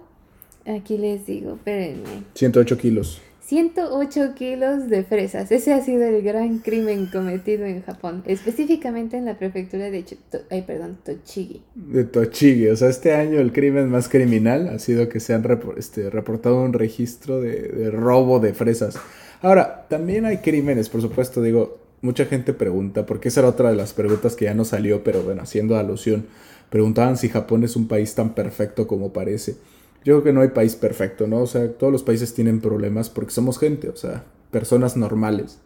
[0.69, 2.25] aquí les digo, espérenme.
[2.35, 3.21] 108 kilos.
[3.49, 5.51] 108 kilos de fresas.
[5.51, 10.05] Ese ha sido el gran crimen cometido en Japón, específicamente en la prefectura de
[10.51, 11.63] Ay, perdón, Tochigi.
[11.75, 15.47] De Tochigi, o sea, este año el crimen más criminal ha sido que se han
[15.79, 18.99] este, reportado un registro de, robo de fresas.
[19.41, 23.77] Ahora, también hay crímenes, por supuesto, digo, mucha gente pregunta, porque esa era otra de
[23.77, 26.27] las preguntas que ya no salió, pero bueno, haciendo alusión,
[26.69, 29.57] preguntaban si Japón es un país tan perfecto como parece.
[30.05, 31.43] Yo creo que no hay país perfecto, ¿no?
[31.43, 35.59] O sea, todos los países tienen problemas porque somos gente, o sea, personas normales.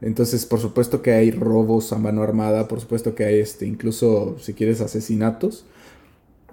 [0.00, 4.36] Entonces, por supuesto que hay robos a mano armada, por supuesto que hay este, incluso,
[4.38, 5.64] si quieres, asesinatos.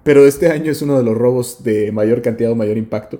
[0.03, 3.19] Pero este año es uno de los robos de mayor cantidad o mayor impacto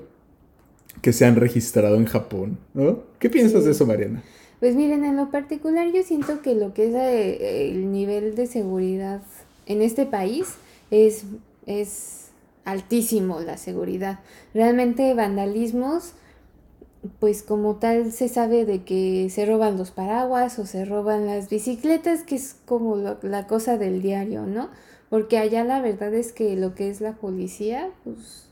[1.02, 3.04] que se han registrado en Japón, ¿no?
[3.20, 4.24] ¿Qué piensas de eso, Mariana?
[4.60, 8.48] Pues miren, en lo particular yo siento que lo que es eh, el nivel de
[8.48, 9.22] seguridad
[9.66, 10.48] en este país
[10.90, 11.26] es,
[11.66, 12.25] es
[12.66, 14.20] altísimo la seguridad.
[14.54, 16.14] Realmente vandalismos,
[17.20, 21.50] pues como tal se sabe de que se roban los paraguas o se roban las
[21.50, 24.70] bicicletas, que es como la cosa del diario, ¿no?
[25.10, 28.48] Porque allá la verdad es que lo que es la policía, pues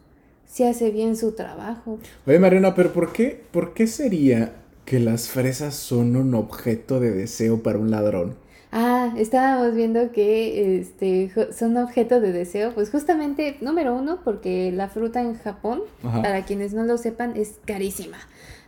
[0.45, 1.97] se hace bien su trabajo.
[2.28, 4.53] Oye Mariana, pero ¿por qué, por qué sería
[4.86, 8.36] que las fresas son un objeto de deseo para un ladrón?
[8.76, 12.74] Ah, estábamos viendo que este, son objeto de deseo.
[12.74, 17.59] Pues justamente, número uno, porque la fruta en Japón, para quienes no lo sepan, es
[17.65, 18.17] carísima.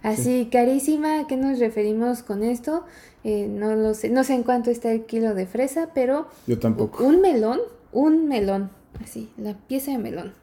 [0.04, 2.84] Así, carísima, ¿a qué nos referimos con esto?
[3.24, 6.28] Eh, no lo sé, no sé en cuánto está el kilo de fresa, pero...
[6.46, 7.04] Yo tampoco.
[7.04, 7.60] Un melón,
[7.92, 8.70] un melón,
[9.04, 10.34] así, la pieza de melón.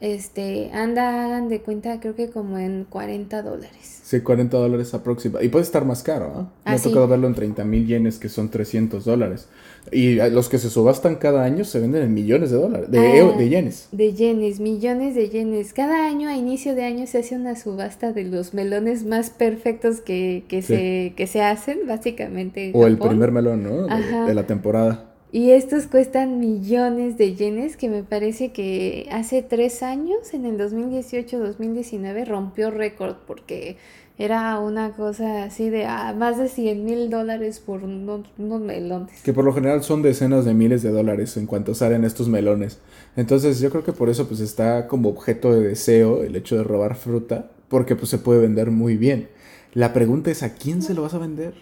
[0.00, 4.00] Este, anda, hagan de cuenta, creo que como en 40 dólares.
[4.02, 5.46] Sí, 40 dólares aproximadamente.
[5.46, 6.52] Y puede estar más caro, ¿ah?
[6.66, 9.48] Me ha tocado verlo en 30 mil yenes, que son 300 dólares.
[9.90, 13.36] Y los que se subastan cada año se venden en millones de dólares, de, ah,
[13.36, 13.88] de yenes.
[13.90, 15.72] De yenes, millones de yenes.
[15.72, 20.00] Cada año, a inicio de año, se hace una subasta de los melones más perfectos
[20.00, 22.72] que, que se, que se hacen, básicamente.
[22.74, 24.26] o el primer melón, ¿no?
[24.26, 25.15] de la temporada.
[25.32, 30.56] Y estos cuestan millones de yenes, que me parece que hace tres años, en el
[30.58, 33.76] 2018-2019, rompió récord porque
[34.18, 39.20] era una cosa así de ah, más de 100 mil dólares por unos, melones.
[39.22, 42.78] Que por lo general son decenas de miles de dólares en cuanto salen estos melones.
[43.16, 46.64] Entonces yo creo que por eso pues está como objeto de deseo el hecho de
[46.64, 49.28] robar fruta, porque pues se puede vender muy bien.
[49.74, 51.52] La pregunta es, ¿a quién se lo vas a vender?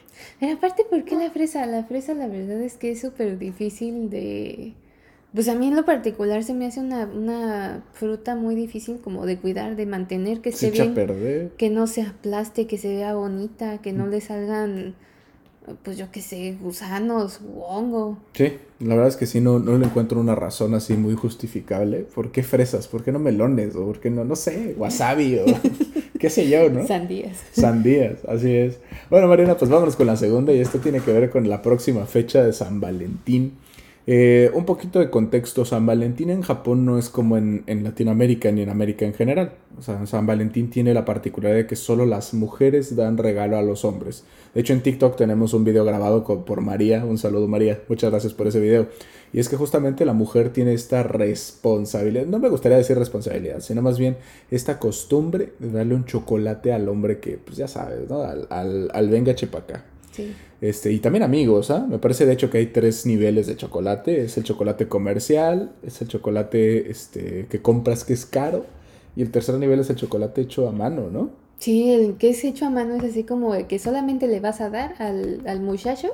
[0.40, 1.66] Pero aparte, ¿por qué la fresa?
[1.66, 4.74] La fresa la verdad es que es súper difícil de...
[5.34, 9.26] Pues a mí en lo particular se me hace una, una fruta muy difícil como
[9.26, 11.50] de cuidar, de mantener, que se bien, perder.
[11.56, 14.10] que no se aplaste, que se vea bonita, que no mm.
[14.10, 14.94] le salgan,
[15.82, 18.18] pues yo qué sé, gusanos hongo.
[18.34, 22.00] Sí, la verdad es que sí, no, no le encuentro una razón así muy justificable.
[22.00, 22.86] ¿Por qué fresas?
[22.86, 23.74] ¿Por qué no melones?
[23.76, 25.44] ¿O por qué no, no sé, wasabi o...
[26.18, 26.86] qué sé yo, ¿no?
[26.86, 27.36] Sandías.
[27.52, 28.78] Sandías, así es.
[29.10, 32.06] Bueno, Marina, pues vámonos con la segunda y esto tiene que ver con la próxima
[32.06, 33.58] fecha de San Valentín.
[34.06, 38.60] Eh, un poquito de contexto, San Valentín en Japón no es como en, Latinoamérica ni
[38.60, 39.54] en América en general.
[39.78, 43.62] O sea, San Valentín tiene la particularidad de que solo las mujeres dan regalo a
[43.62, 44.24] los hombres.
[44.54, 47.04] De hecho, en TikTok tenemos un video grabado por María.
[47.04, 48.88] Un saludo María, muchas gracias por ese video.
[49.32, 53.82] Y es que justamente la mujer tiene esta responsabilidad, no me gustaría decir responsabilidad, sino
[53.82, 54.16] más bien
[54.50, 58.22] esta costumbre de darle un chocolate al hombre que, pues ya sabes, ¿no?
[58.22, 59.34] Al, al, al venga.
[60.60, 61.86] Este, y también amigos, ¿ah?
[61.88, 64.22] Me parece de hecho que hay tres niveles de chocolate.
[64.22, 68.66] Es el chocolate comercial, es el chocolate este, que compras que es caro.
[69.16, 71.30] Y el tercer nivel es el chocolate hecho a mano, ¿no?
[71.58, 74.60] Sí, el que es hecho a mano es así como el que solamente le vas
[74.60, 76.08] a dar al, muchacho,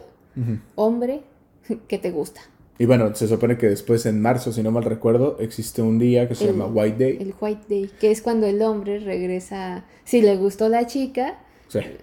[0.75, 1.23] hombre,
[1.89, 2.41] que te gusta.
[2.79, 6.27] Y bueno, se supone que después en marzo, si no mal recuerdo, existe un día
[6.27, 7.19] que se llama White Day.
[7.21, 11.39] El White Day, que es cuando el hombre regresa, si le gustó la chica,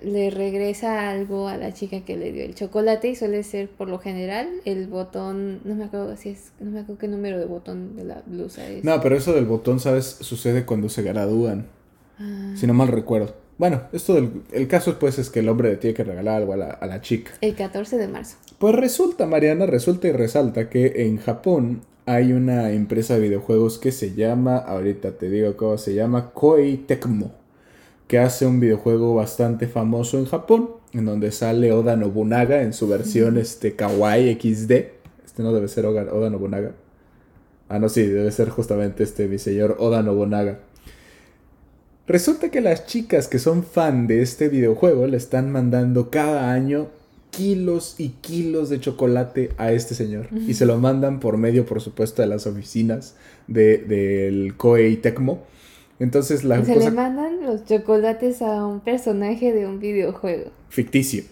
[0.03, 3.89] le regresa algo a la chica que le dio el chocolate y suele ser por
[3.89, 7.45] lo general el botón, no me acuerdo si es, no me acuerdo qué número de
[7.45, 8.83] botón de la blusa es.
[8.83, 10.05] No, pero eso del botón, ¿sabes?
[10.05, 11.67] Sucede cuando se gradúan.
[12.19, 12.53] Ah.
[12.55, 13.35] Si no mal recuerdo.
[13.57, 16.53] Bueno, esto del el caso pues es que el hombre le tiene que regalar algo
[16.53, 17.33] a la, a la chica.
[17.41, 18.37] El 14 de marzo.
[18.59, 23.91] Pues resulta, Mariana, resulta y resalta que en Japón hay una empresa de videojuegos que
[23.91, 27.33] se llama, ahorita te digo cómo se llama, Koei Tecmo
[28.07, 32.87] que hace un videojuego bastante famoso en Japón, en donde sale Oda Nobunaga en su
[32.87, 34.71] versión este, Kawaii XD.
[35.25, 36.71] Este no debe ser Oda Nobunaga.
[37.69, 40.59] Ah, no, sí, debe ser justamente este mi señor Oda Nobunaga.
[42.07, 46.87] Resulta que las chicas que son fan de este videojuego le están mandando cada año
[47.31, 50.29] kilos y kilos de chocolate a este señor.
[50.47, 53.15] Y se lo mandan por medio, por supuesto, de las oficinas
[53.47, 55.43] del de, Koei Tecmo.
[55.99, 60.51] Entonces la Se le mandan los chocolates a un personaje de un videojuego.
[60.69, 61.23] Ficticio.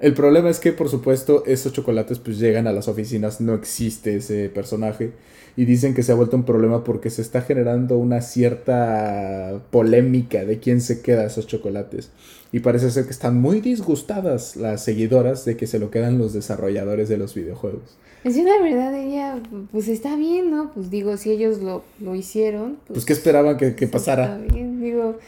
[0.00, 4.16] El problema es que, por supuesto, esos chocolates pues llegan a las oficinas, no existe
[4.16, 5.12] ese personaje
[5.56, 10.44] y dicen que se ha vuelto un problema porque se está generando una cierta polémica
[10.44, 12.10] de quién se queda esos chocolates.
[12.50, 16.32] Y parece ser que están muy disgustadas las seguidoras de que se lo quedan los
[16.32, 17.98] desarrolladores de los videojuegos.
[18.24, 19.40] Es una verdad, ella,
[19.70, 20.72] pues está bien, ¿no?
[20.72, 22.78] Pues digo, si ellos lo, lo hicieron.
[22.86, 24.40] Pues, pues ¿qué esperaban que, que pasara?
[24.40, 25.18] Está bien, digo,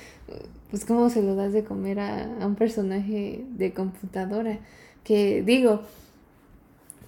[0.71, 4.59] pues cómo se lo das de comer a, a un personaje de computadora.
[5.05, 5.83] Que digo,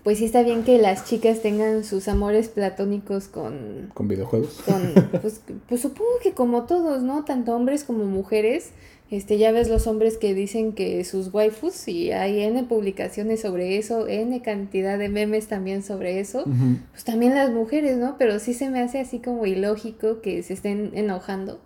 [0.02, 3.90] pues sí está bien que las chicas tengan sus amores platónicos con...
[3.94, 4.60] Con videojuegos.
[4.64, 4.92] Con,
[5.22, 7.24] pues, pues, supongo que como todos, ¿no?
[7.24, 8.70] Tanto hombres como mujeres.
[9.10, 13.76] Este, ya ves los hombres que dicen que sus waifus, y hay N publicaciones sobre
[13.76, 16.44] eso, N cantidad de memes también sobre eso,
[16.92, 18.16] pues también las mujeres, ¿no?
[18.16, 21.60] Pero sí se me hace así como ilógico que se estén enojando,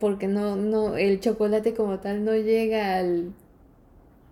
[0.00, 3.32] porque no, no, el chocolate como tal no llega al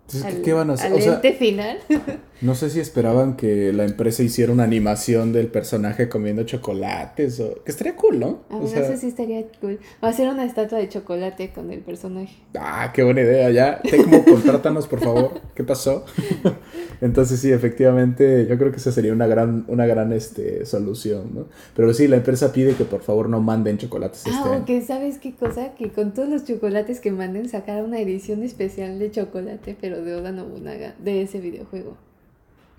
[0.05, 0.91] entonces, ¿qué van a hacer?
[0.91, 1.79] Al final.
[2.43, 7.63] no sé si esperaban que la empresa hiciera una animación del personaje comiendo chocolates o...
[7.63, 8.41] Que estaría cool, ¿no?
[8.49, 9.79] A no sé si estaría cool.
[10.01, 12.35] O hacer una estatua de chocolate con el personaje.
[12.59, 13.49] Ah, qué buena idea.
[13.49, 15.41] Ya, Tecmo, contrátanos, por favor.
[15.55, 16.03] ¿Qué pasó?
[17.01, 21.47] Entonces, sí, efectivamente, yo creo que esa sería una gran, una gran este, solución, ¿no?
[21.75, 25.33] Pero sí, la empresa pide que por favor no manden chocolates ah, este ¿sabes qué
[25.33, 25.75] cosa?
[25.75, 30.15] Que con todos los chocolates que manden, sacar una edición especial de chocolate, pero de
[30.15, 31.95] Oda Nobunaga, de ese videojuego.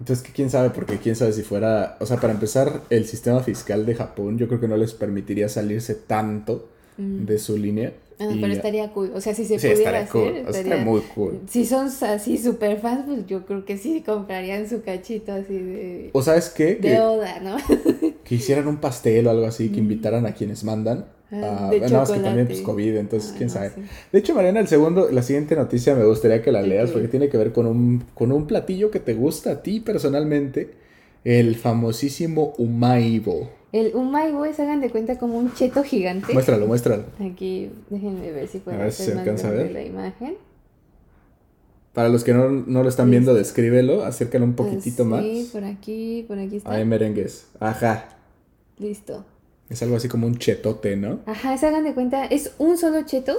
[0.05, 3.87] Entonces, quién sabe, porque quién sabe si fuera, o sea, para empezar, el sistema fiscal
[3.87, 7.25] de Japón, yo creo que no les permitiría salirse tanto mm.
[7.25, 7.95] de su línea.
[8.19, 9.13] Ah, pero estaría cool.
[9.15, 11.41] O sea, si se pudiera hacer, estaría muy cool.
[11.49, 16.11] Si son así super fans, pues yo creo que sí comprarían su cachito así de.
[16.13, 16.77] O sabes qué?
[16.77, 17.57] De Oda, ¿no?
[18.25, 21.07] que hicieran un pastel o algo así, que invitaran a quienes mandan.
[21.33, 23.73] Ah, de bueno, que también pues COVID, entonces ah, quién sabe.
[24.13, 27.29] De hecho, Mariana, el segundo, la siguiente noticia me gustaría que la leas porque tiene
[27.29, 30.71] que ver con un, con un platillo que te gusta a ti personalmente,
[31.25, 33.51] el famosísimo Umaibo.
[33.75, 36.33] El Umaibo es, hagan de cuenta, como un cheto gigante.
[36.33, 37.07] Muéstralo, muéstralo.
[37.19, 40.37] Aquí, déjenme ver si puedo a ver si se alcanza a ver la imagen.
[41.93, 45.25] Para los que no, lo están viendo, descríbelo, acércalo un poquitito más.
[45.25, 46.71] Sí, por aquí, por aquí está.
[46.71, 47.49] Ahí merengues.
[47.59, 48.11] Ajá.
[48.79, 49.25] Listo.
[49.69, 51.19] Es algo así como un chetote, ¿no?
[51.27, 53.39] Ajá, es, hagan de cuenta, es un solo cheto,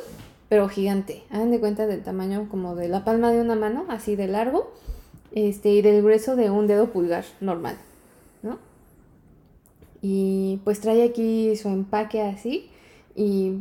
[0.50, 1.24] pero gigante.
[1.30, 4.74] Hagan de cuenta del tamaño como de la palma de una mano, así de largo,
[5.32, 7.95] este, y del grueso de un dedo pulgar normal, ¿no?
[10.08, 12.70] Y pues trae aquí su empaque así,
[13.16, 13.54] y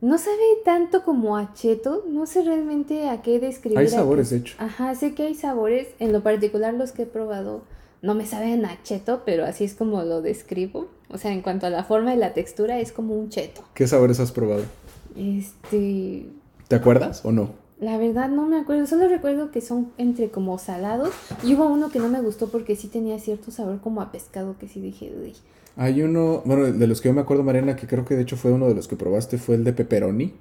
[0.00, 3.76] no sabe tanto como a cheto, no sé realmente a qué describir.
[3.76, 4.54] Hay sabores, de hecho.
[4.56, 7.60] Ajá, sé que hay sabores, en lo particular los que he probado
[8.00, 10.88] no me saben a cheto, pero así es como lo describo.
[11.10, 13.60] O sea, en cuanto a la forma y la textura, es como un cheto.
[13.74, 14.64] ¿Qué sabores has probado?
[15.14, 16.26] Este.
[16.68, 17.50] ¿Te acuerdas o no?
[17.82, 21.10] La verdad no me acuerdo, solo recuerdo que son entre como salados
[21.42, 24.56] y hubo uno que no me gustó porque sí tenía cierto sabor como a pescado
[24.56, 25.32] que sí dije, uy.
[25.76, 28.36] Hay uno, bueno, de los que yo me acuerdo, Mariana, que creo que de hecho
[28.36, 30.32] fue uno de los que probaste, fue el de pepperoni.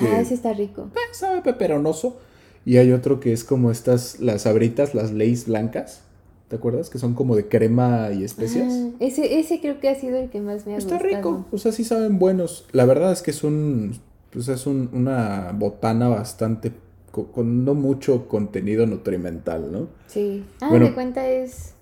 [0.00, 0.90] ah, ese está rico.
[0.94, 2.18] Eh, sabe peperonoso.
[2.66, 6.02] Y hay otro que es como estas, las abritas, las leis blancas.
[6.48, 6.90] ¿Te acuerdas?
[6.90, 8.70] Que son como de crema y especias.
[8.70, 10.96] Ah, ese, ese creo que ha sido el que más me ha gustado.
[10.96, 12.66] Está rico, o sea, sí saben buenos.
[12.72, 13.98] La verdad es que es un,
[14.30, 16.72] pues es un, una botana bastante,
[17.10, 19.88] con, no mucho contenido nutrimental, ¿no?
[20.06, 20.44] Sí.
[20.60, 21.74] Ah, bueno, de cuenta es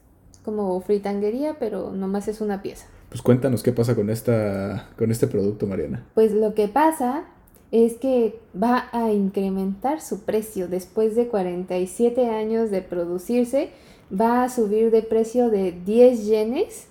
[0.45, 2.87] como fritanguería, pero nomás es una pieza.
[3.09, 6.07] Pues cuéntanos qué pasa con, esta, con este producto, Mariana.
[6.15, 7.25] Pues lo que pasa
[7.71, 13.71] es que va a incrementar su precio después de 47 años de producirse
[14.13, 16.87] va a subir de precio de 10 yenes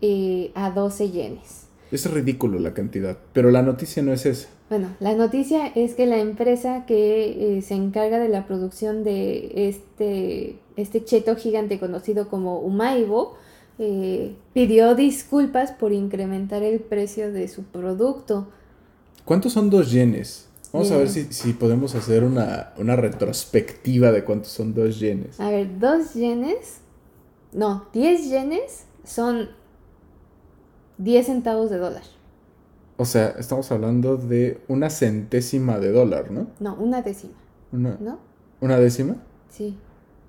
[0.00, 1.67] eh, a 12 yenes.
[1.90, 4.48] Es ridículo la cantidad, pero la noticia no es esa.
[4.68, 9.68] Bueno, la noticia es que la empresa que eh, se encarga de la producción de
[9.68, 13.36] este, este cheto gigante conocido como Umaibo
[13.78, 18.48] eh, pidió disculpas por incrementar el precio de su producto.
[19.24, 20.48] ¿Cuántos son dos yenes?
[20.72, 25.40] Vamos a ver si, podemos hacer una, retrospectiva de cuántos son dos yenes.
[25.40, 26.78] A ver, dos yenes,
[27.52, 29.48] no, diez yenes son
[30.98, 32.02] diez centavos de dólar.
[32.96, 36.48] O sea, estamos hablando de una centésima de dólar, ¿no?
[36.58, 37.34] No, una décima.
[37.72, 38.18] Una, ¿No?
[38.60, 39.16] ¿Una décima?
[39.48, 39.76] Sí.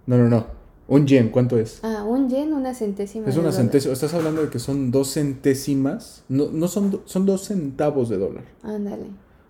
[0.05, 0.45] No, no, no.
[0.87, 1.79] Un yen, ¿cuánto es?
[1.83, 3.27] Ah, un yen, una centésima.
[3.27, 3.93] Es una centésima.
[3.93, 6.23] Estás hablando de que son dos centésimas.
[6.29, 8.43] No, no son, son dos centavos de dólar.
[8.63, 9.05] Ándale.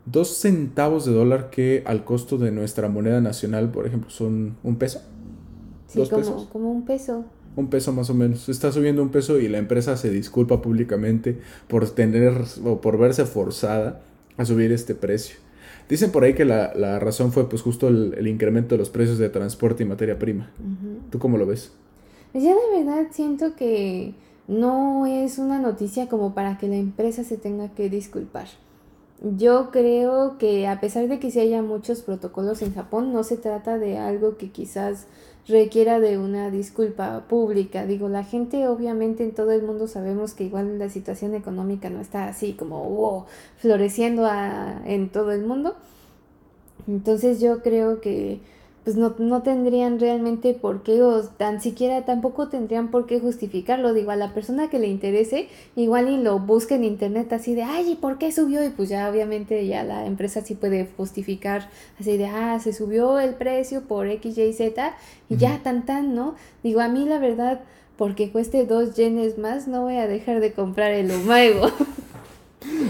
[0.05, 4.75] Dos centavos de dólar que al costo de nuestra moneda nacional, por ejemplo, son un
[4.77, 5.01] peso.
[5.87, 7.25] Sí, como, como un peso.
[7.59, 8.47] Un peso más o menos.
[8.47, 11.37] Está subiendo un peso y la empresa se disculpa públicamente
[11.67, 14.01] por tener o por verse forzada
[14.37, 15.35] a subir este precio.
[15.89, 19.27] Dicen por ahí que la, razón fue pues justo el, incremento de los precios de
[19.27, 20.49] transporte y materia prima.
[21.09, 21.73] ¿Tú cómo lo ves?
[22.31, 24.13] Pues ya de verdad siento que
[24.47, 28.47] no es una noticia como para que la empresa se tenga que disculpar.
[29.21, 33.35] Yo creo que a pesar de que sí haya muchos protocolos en Japón, no se
[33.35, 35.07] trata de algo que quizás
[35.45, 37.85] requiera de una disculpa pública.
[37.85, 41.99] Digo, la gente obviamente en todo el mundo sabemos que igual la situación económica no
[41.99, 43.25] está así como
[43.57, 44.29] floreciendo
[44.85, 45.75] en todo el mundo.
[46.87, 48.39] Entonces yo creo que
[48.83, 53.93] pues no, no, tendrían realmente por qué, o tan siquiera tampoco tendrían por qué justificarlo.
[53.93, 57.63] Digo, a la persona que le interese, igual y lo busque en internet así de,
[57.63, 58.63] ay, ¿y por qué subió?
[58.63, 61.69] Y pues ya obviamente ya la empresa sí puede justificar
[61.99, 64.95] así de, ah, se subió el precio por X, Y, Z,
[65.29, 66.35] y ya tan tan, ¿no?
[66.63, 67.61] Digo, a mí la verdad,
[67.97, 71.69] porque cueste dos yenes más, no voy a dejar de comprar el Omaigo.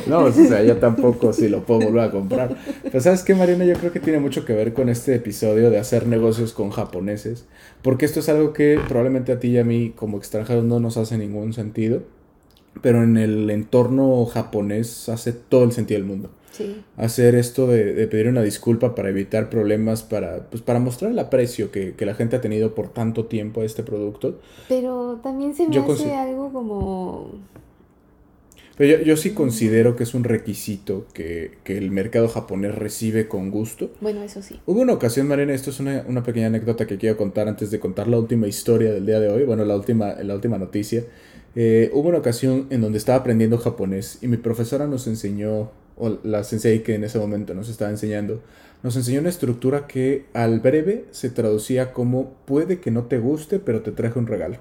[0.07, 2.57] No, o sea, yo tampoco si lo puedo volver a comprar.
[2.83, 5.77] Pero sabes qué, Marina, yo creo que tiene mucho que ver con este episodio de
[5.77, 7.45] hacer negocios con japoneses.
[7.81, 10.97] Porque esto es algo que probablemente a ti y a mí como extranjeros no nos
[10.97, 12.01] hace ningún sentido.
[12.81, 16.29] Pero en el entorno japonés hace todo el sentido del mundo.
[16.51, 16.83] Sí.
[16.97, 21.71] Hacer esto de, pedir una disculpa para evitar problemas, para, pues, para mostrar el aprecio
[21.71, 24.39] que, la gente ha tenido por tanto tiempo a este producto.
[24.67, 27.31] Pero también se me hace algo como
[28.79, 33.91] pero yo, sí considero que es un requisito que, el mercado japonés recibe con gusto.
[33.99, 34.61] Bueno, eso sí.
[34.65, 38.07] Hubo una ocasión, Marina, esto es una, pequeña anécdota que quiero contar antes de contar
[38.07, 41.03] la última historia del día de hoy, bueno, la última, la última noticia.
[41.57, 46.17] Eh, hubo una ocasión en donde estaba aprendiendo japonés y mi profesora nos enseñó, o
[46.23, 48.41] la sensei que en ese momento nos estaba enseñando,
[48.81, 53.59] nos enseñó una estructura que al breve se traducía como puede que no te guste,
[53.59, 54.55] pero te traje un regalo.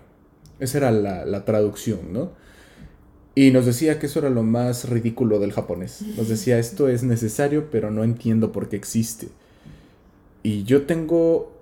[0.58, 2.47] Esa era la, la traducción, ¿no?
[3.38, 6.02] Y nos decía que eso era lo más ridículo del japonés.
[6.16, 9.28] Nos decía, esto es necesario, pero no entiendo por qué existe.
[10.42, 11.52] Y yo tengo,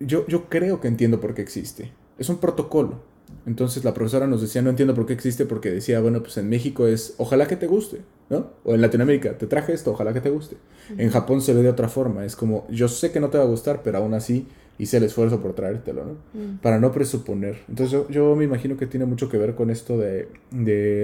[0.00, 1.92] yo, yo creo que entiendo por qué existe.
[2.18, 3.00] Es un protocolo.
[3.46, 6.50] Entonces la profesora nos decía, no entiendo por qué existe, porque decía, bueno, pues en
[6.50, 8.50] México es, ojalá que te guste, ¿no?
[8.62, 10.56] O en Latinoamérica, te traje esto, ojalá que te guste.
[10.98, 13.44] En Japón se ve de otra forma, es como, yo sé que no te va
[13.44, 14.46] a gustar, pero aún así
[14.78, 16.12] hice el esfuerzo por traértelo, ¿no?
[16.40, 16.58] Mm.
[16.58, 17.58] Para no presuponer.
[17.68, 20.28] Entonces yo, me imagino que tiene mucho que ver con esto de,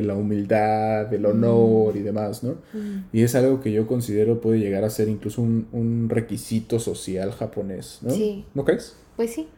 [0.03, 2.53] la humildad, del honor y demás, ¿no?
[2.73, 3.05] Mm.
[3.13, 7.33] Y es algo que yo considero puede llegar a ser incluso un, un requisito social
[7.33, 8.11] japonés, ¿no?
[8.11, 8.45] Sí.
[8.55, 8.97] ¿No crees?
[9.17, 9.49] Pues sí.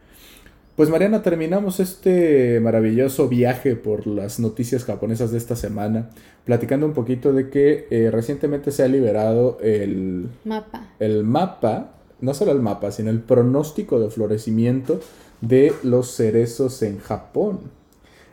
[0.77, 6.09] Pues Mariana, terminamos este maravilloso viaje por las noticias japonesas de esta semana,
[6.47, 10.89] platicando un poquito de que eh, recientemente se ha liberado el mapa.
[10.99, 15.01] El mapa no solo el mapa, sino el pronóstico de florecimiento
[15.43, 17.61] de los cerezos en Japón.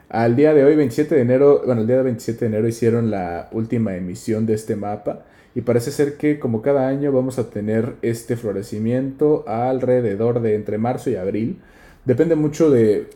[0.09, 3.11] Al día de hoy, 27 de enero, bueno, el día de 27 de enero hicieron
[3.11, 5.25] la última emisión de este mapa
[5.55, 10.77] y parece ser que como cada año vamos a tener este florecimiento alrededor de entre
[10.77, 11.59] marzo y abril.
[12.05, 13.07] Depende mucho de,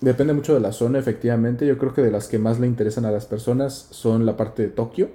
[0.00, 1.66] depende mucho de la zona, efectivamente.
[1.66, 4.62] Yo creo que de las que más le interesan a las personas son la parte
[4.62, 5.10] de Tokio,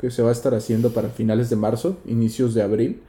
[0.00, 3.00] que se va a estar haciendo para finales de marzo, inicios de abril.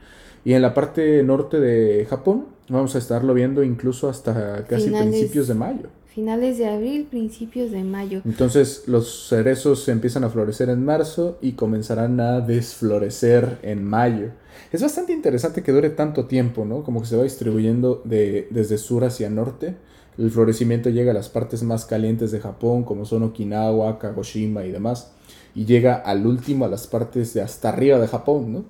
[0.44, 5.48] Y en la parte norte de Japón vamos a estarlo viendo incluso hasta casi principios
[5.48, 5.88] de mayo.
[6.06, 8.20] Finales de abril, principios de mayo.
[8.24, 14.30] Entonces los cerezos empiezan a florecer en marzo y comenzarán a desflorecer en mayo.
[14.72, 16.82] Es bastante interesante que dure tanto tiempo, ¿no?
[16.82, 19.76] Como que se va distribuyendo de, desde sur hacia norte.
[20.18, 24.72] El florecimiento llega a las partes más calientes de Japón, como son Okinawa, Kagoshima y
[24.72, 25.12] demás.
[25.54, 28.64] Y llega al último a las partes de hasta arriba de Japón, ¿no?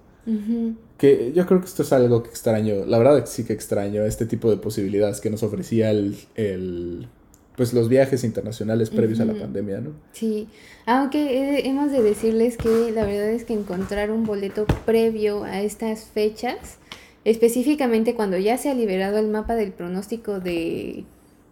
[1.01, 4.27] Que yo creo que esto es algo que extraño, la verdad sí que extraño este
[4.27, 7.09] tipo de posibilidades que nos ofrecía el,
[7.57, 9.93] pues los viajes internacionales previos a la pandemia, ¿no?
[10.13, 10.47] Sí,
[10.85, 16.05] aunque hemos de decirles que la verdad es que encontrar un boleto previo a estas
[16.05, 16.77] fechas,
[17.25, 21.05] específicamente cuando ya se ha liberado el mapa del pronóstico de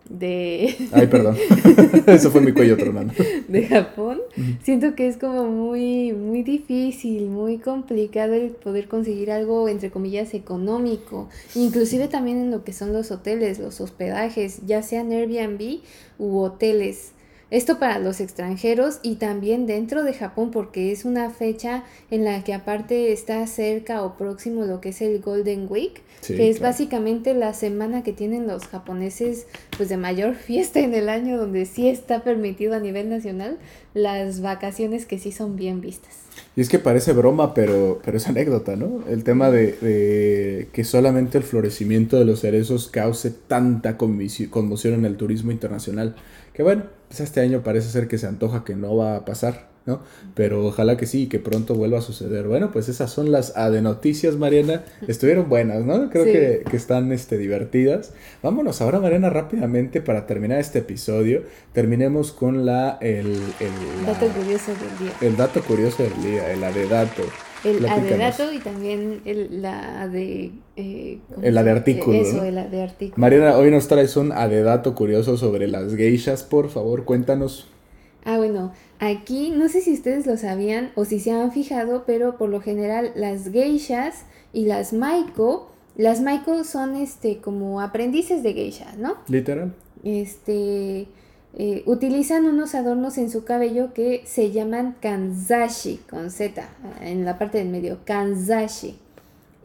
[0.09, 0.75] de...
[0.93, 1.37] Ay, perdón.
[2.07, 3.15] Eso fue mi cuello tronando.
[3.47, 4.21] De Japón.
[4.63, 10.35] Siento que es como muy, muy difícil, muy complicado el poder conseguir algo, entre comillas,
[10.35, 11.29] económico.
[11.55, 15.81] Inclusive también en lo que son los hoteles, los hospedajes, ya sean Airbnb
[16.19, 17.13] u hoteles.
[17.51, 22.45] Esto para los extranjeros y también dentro de Japón porque es una fecha en la
[22.45, 27.35] que aparte está cerca o próximo lo que es el Golden Week, que es básicamente
[27.35, 29.47] la semana que tienen los japoneses
[29.77, 33.59] pues de mayor fiesta en el año donde sí está permitido a nivel nacional
[33.95, 36.29] las vacaciones que sí son bien vistas.
[36.57, 39.03] Y es que parece broma, pero, pero es anécdota, ¿no?
[39.09, 45.17] El tema de, que solamente el florecimiento de los cerezos cause tanta conmoción en el
[45.17, 46.17] turismo internacional.
[46.53, 49.69] Que bueno, pues este año parece ser que se antoja que no va a pasar.
[49.89, 50.03] ¿No?
[50.35, 52.47] Pero ojalá que sí, que pronto vuelva a suceder.
[52.47, 54.85] Bueno, pues esas son las noticias Mariana.
[55.09, 56.11] Estuvieron buenas, ¿no?
[56.11, 58.13] Creo que, están este, divertidas.
[58.43, 61.43] Vámonos ahora, Mariana, rápidamente para terminar este episodio.
[61.73, 62.99] Terminemos con la...
[63.01, 63.41] El,
[64.07, 65.13] dato curioso del día.
[65.23, 67.23] El dato curioso del día, el adedato.
[67.65, 70.53] El adedato y también el, la de...
[70.77, 72.17] Eh, el artículo.
[72.17, 73.15] Eso, el artículo.
[73.17, 76.45] Mariana, hoy nos traes un adedato curioso sobre las geishas.
[76.45, 77.67] Por favor, cuéntanos.
[78.25, 82.37] Ah, bueno, aquí no sé si ustedes lo sabían o si se han fijado, pero
[82.37, 88.55] por lo general las geishas y las maiko, las maiko son este como aprendices de
[88.55, 89.17] geisha, ¿no?
[89.29, 89.75] Literal.
[90.05, 91.09] Este
[91.55, 96.69] eh, utilizan unos adornos en su cabello que se llaman kanzashi con Z
[97.01, 98.99] en la parte del medio, kanzashi.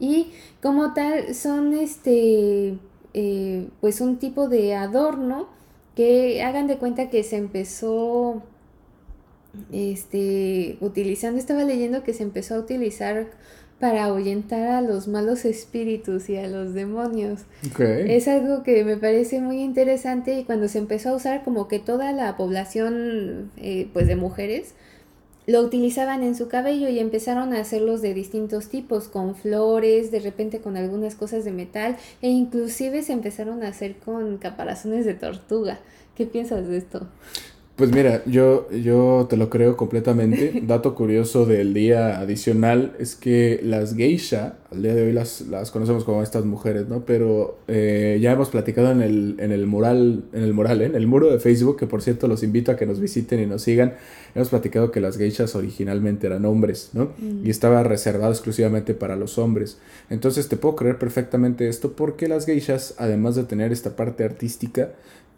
[0.00, 2.78] Y como tal son este
[3.14, 5.46] eh, pues un tipo de adorno
[5.94, 8.42] que hagan de cuenta que se empezó
[9.72, 13.26] este utilizando, estaba leyendo que se empezó a utilizar
[13.80, 17.40] para ahuyentar a los malos espíritus y a los demonios.
[17.78, 21.80] Es algo que me parece muy interesante y cuando se empezó a usar como que
[21.80, 24.74] toda la población eh, pues de mujeres
[25.46, 30.20] lo utilizaban en su cabello y empezaron a hacerlos de distintos tipos, con flores, de
[30.20, 35.14] repente con algunas cosas de metal e inclusive se empezaron a hacer con caparazones de
[35.14, 35.80] tortuga.
[36.16, 37.08] ¿Qué piensas de esto?
[37.76, 40.62] Pues mira, yo, yo te lo creo completamente.
[40.66, 45.72] Dato curioso del día adicional es que las geisha, al día de hoy las, las
[45.72, 47.04] conocemos como estas mujeres, ¿no?
[47.04, 50.86] Pero eh, ya hemos platicado en el, en el mural, en el mural, ¿eh?
[50.86, 53.46] en el muro de Facebook, que por cierto los invito a que nos visiten y
[53.46, 53.94] nos sigan.
[54.36, 57.10] Hemos platicado que las geishas originalmente eran hombres, ¿no?
[57.18, 57.44] Mm.
[57.44, 59.78] Y estaba reservado exclusivamente para los hombres.
[60.10, 64.90] Entonces te puedo creer perfectamente esto porque las geishas, además de tener esta parte artística,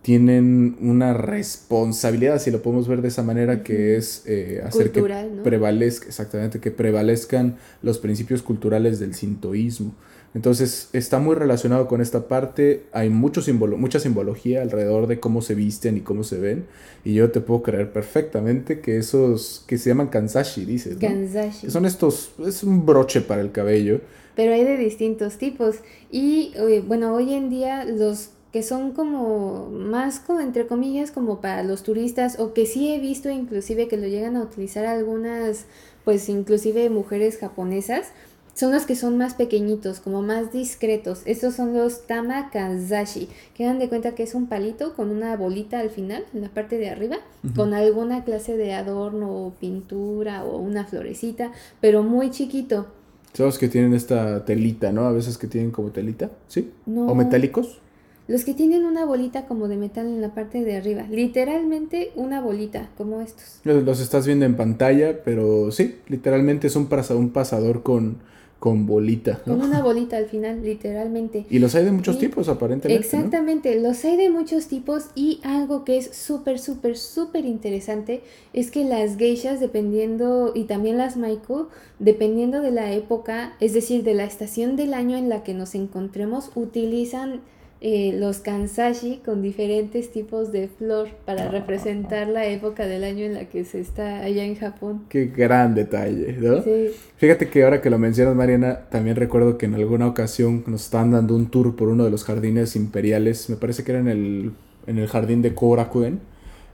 [0.07, 5.03] tienen una responsabilidad, si lo podemos ver de esa manera, que es eh, hacer que
[5.43, 9.97] prevalezca, exactamente, que prevalezcan los principios culturales del sintoísmo.
[10.33, 13.41] Entonces está muy relacionado con esta parte, hay mucho
[13.77, 16.67] mucha simbología alrededor de cómo se visten y cómo se ven,
[17.05, 20.99] y yo te puedo creer perfectamente que esos que se llaman kanzashi, dices.
[20.99, 21.69] Kanzashi.
[21.69, 24.01] son estos, es un broche para el cabello.
[24.37, 25.79] Pero hay de distintos tipos,
[26.13, 31.41] y eh, bueno, hoy en día los que son como más como entre comillas como
[31.41, 35.67] para los turistas o que sí he visto inclusive que lo llegan a utilizar algunas
[36.05, 38.13] pues inclusive mujeres japonesas
[38.57, 41.21] son los que son más pequeñitos, como más discretos.
[41.27, 45.79] Estos son los tamakazashi, que dan de cuenta que es un palito con una bolita
[45.79, 47.19] al final, en la parte de arriba,
[47.55, 52.87] con alguna clase de adorno o pintura o una florecita, pero muy chiquito.
[53.35, 55.03] Son los que tienen esta telita, ¿no?
[55.03, 56.73] A veces que tienen como telita, ¿sí?
[56.87, 57.81] ¿O metálicos?
[58.29, 62.41] Los que tienen una bolita como de metal en la parte de arriba, literalmente una
[62.41, 63.61] bolita, como estos.
[63.63, 68.17] Los estás viendo en pantalla, pero sí, literalmente es un, un pasador con,
[68.59, 69.43] con bolita.
[69.45, 71.47] Con una bolita al final, literalmente.
[71.51, 73.05] Y los hay de muchos tipos, aparentemente.
[73.05, 78.23] Exactamente, los hay de muchos tipos y algo que es súper, súper, súper interesante
[78.53, 81.69] es que las geishas, dependiendo, y también las maiko,
[82.01, 85.77] dependiendo de la época, es decir, de la estación del año en la que nos
[85.77, 87.43] encontremos, utilizan
[87.81, 93.35] eh, los kansashi con diferentes tipos de flor para representar la época del año en
[93.35, 95.05] la que se está allá en Japón.
[95.11, 96.63] Qué gran detalle, ¿no?
[96.63, 96.89] Sí.
[97.17, 101.11] Fíjate que ahora que lo mencionas, Mariana, también recuerdo que en alguna ocasión nos estaban
[101.11, 104.53] dando un tour por uno de los jardines imperiales, me parece que era en el,
[104.87, 106.21] en el jardín de Korakuen.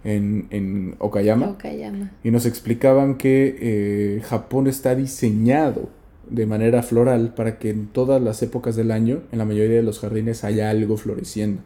[0.05, 2.11] En, en Okayama, Okayama.
[2.25, 5.91] Y nos explicaban que eh, Japón está diseñado
[6.33, 9.83] de manera floral para que en todas las épocas del año, en la mayoría de
[9.83, 11.63] los jardines, haya algo floreciendo.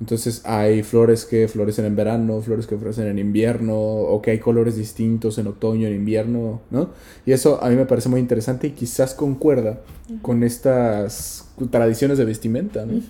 [0.00, 4.38] Entonces hay flores que florecen en verano, flores que florecen en invierno, o que hay
[4.38, 6.90] colores distintos en otoño, en invierno, ¿no?
[7.26, 9.80] Y eso a mí me parece muy interesante y quizás concuerda
[10.22, 13.00] con estas tradiciones de vestimenta, ¿no?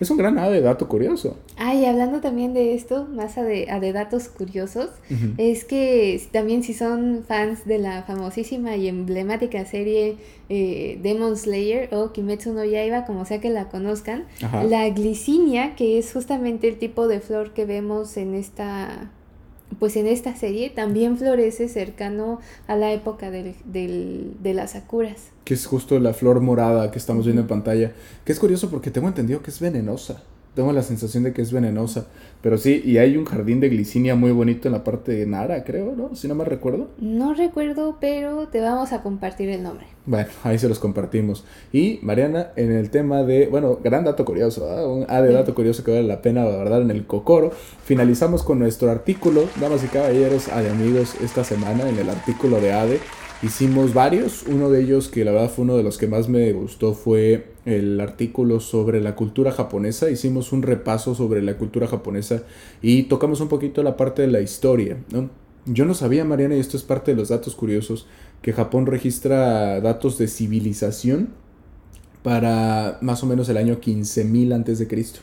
[0.00, 1.36] Es un gran ave, dato curioso.
[1.56, 4.90] Ah, y hablando también de esto, más a de, de datos curiosos,
[5.36, 10.16] es que también si son fans de la famosísima y emblemática serie
[10.48, 14.24] eh, Demon Slayer o Kimetsu no Yaiba, como sea que la conozcan,
[14.68, 19.10] la glicinia, que es justamente el tipo de flor que vemos en esta
[19.78, 25.30] pues en esta serie también florece cercano a la época del, de las sakuras.
[25.44, 27.92] Que es justo la flor morada que estamos viendo en pantalla.
[28.24, 30.22] Que es curioso porque tengo entendido que es venenosa
[30.58, 32.06] tengo la sensación de que es venenosa.
[32.42, 35.62] Pero sí, y hay un jardín de glicinia muy bonito en la parte de Nara,
[35.62, 36.16] creo, ¿no?
[36.16, 36.88] Si no me recuerdo.
[36.98, 39.86] No recuerdo, pero te vamos a compartir el nombre.
[40.04, 41.44] Bueno, ahí se los compartimos.
[41.72, 44.84] Y Mariana, en el tema de, bueno, gran dato curioso, ¿eh?
[44.84, 47.52] un A de dato curioso que vale la pena guardar en el Cocoro.
[47.84, 52.72] Finalizamos con nuestro artículo, damas y caballeros, de amigos, esta semana en el artículo de
[52.72, 52.98] ADE
[53.40, 56.52] Hicimos varios, uno de ellos que la verdad fue uno de los que más me
[56.52, 60.10] gustó fue el artículo sobre la cultura japonesa.
[60.10, 62.42] Hicimos un repaso sobre la cultura japonesa
[62.80, 64.96] y tocamos un poquito la parte de la historia.
[65.66, 68.06] Yo no sabía, Mariana, y esto es parte de los datos curiosos,
[68.40, 71.28] que Japón registra datos de civilización
[72.22, 75.20] para más o menos el año 15.000 antes de Cristo.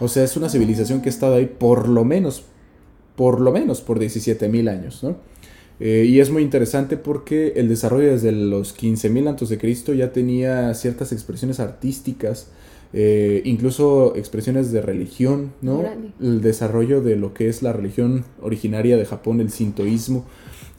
[0.00, 2.44] O sea, es una civilización que ha estado ahí por lo menos,
[3.14, 5.16] por lo menos por 17.000 años, ¿no?
[5.80, 9.96] Eh, y es muy interesante porque el desarrollo desde los 15.000 a.C.
[9.96, 12.48] ya tenía ciertas expresiones artísticas,
[12.92, 15.82] eh, incluso expresiones de religión, ¿no?
[16.20, 20.24] El desarrollo de lo que es la religión originaria de Japón, el sintoísmo,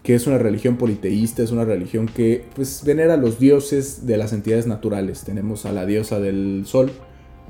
[0.01, 4.15] que es una religión politeísta, es una religión que pues venera a los dioses de
[4.15, 5.25] las entidades naturales.
[5.25, 6.89] Tenemos a la diosa del sol,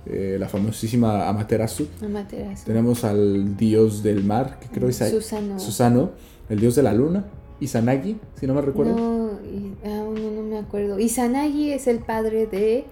[0.07, 1.85] eh, la famosísima Amaterasu.
[2.01, 2.65] Amaterasu.
[2.65, 5.59] Tenemos al dios del mar, que creo es Susano.
[5.59, 6.11] Susano
[6.49, 7.25] el dios de la luna,
[7.59, 8.95] Izanagi, si no me recuerdo.
[8.95, 9.31] No,
[9.83, 10.99] ah, no, me acuerdo.
[10.99, 12.85] Izanagi es el padre de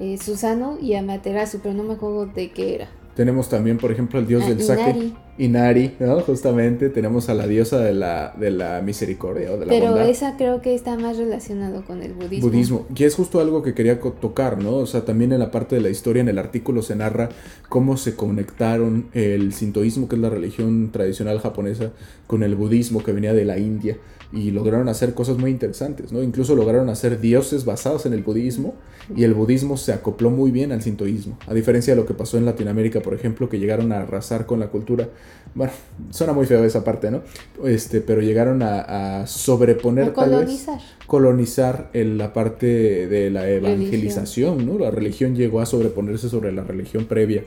[0.00, 2.88] eh, Susano y Amaterasu, pero no me acuerdo de qué era.
[3.14, 5.12] Tenemos también, por ejemplo, el dios ah, del sake.
[5.38, 6.20] Inari, ¿no?
[6.20, 10.36] Justamente tenemos a la diosa de la, de la misericordia o de la Pero esa
[10.36, 12.50] creo que está más relacionado con el budismo.
[12.50, 12.86] Budismo.
[12.94, 14.76] Y es justo algo que quería tocar, ¿no?
[14.76, 17.28] O sea, también en la parte de la historia, en el artículo se narra
[17.68, 21.92] cómo se conectaron el sintoísmo, que es la religión tradicional japonesa,
[22.26, 23.96] con el budismo que venía de la India
[24.30, 26.22] y lograron hacer cosas muy interesantes, ¿no?
[26.22, 28.74] Incluso lograron hacer dioses basados en el budismo
[29.16, 32.36] y el budismo se acopló muy bien al sintoísmo, a diferencia de lo que pasó
[32.36, 35.08] en Latinoamérica, por ejemplo, que llegaron a arrasar con la cultura.
[35.54, 35.72] Bueno,
[36.10, 37.22] suena muy feo esa parte, ¿no?
[37.64, 40.78] Este, pero llegaron a, sobreponer, colonizar.
[41.06, 44.78] colonizar en la parte de la evangelización, ¿no?
[44.78, 47.44] La religión llegó a sobreponerse sobre la religión previa.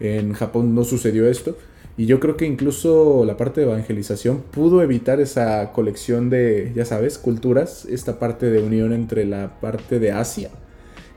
[0.00, 1.56] En Japón no sucedió esto
[1.98, 6.84] y yo creo que incluso la parte de evangelización pudo evitar esa colección de, ya
[6.84, 10.50] sabes, culturas, esta parte de unión entre la parte de Asia.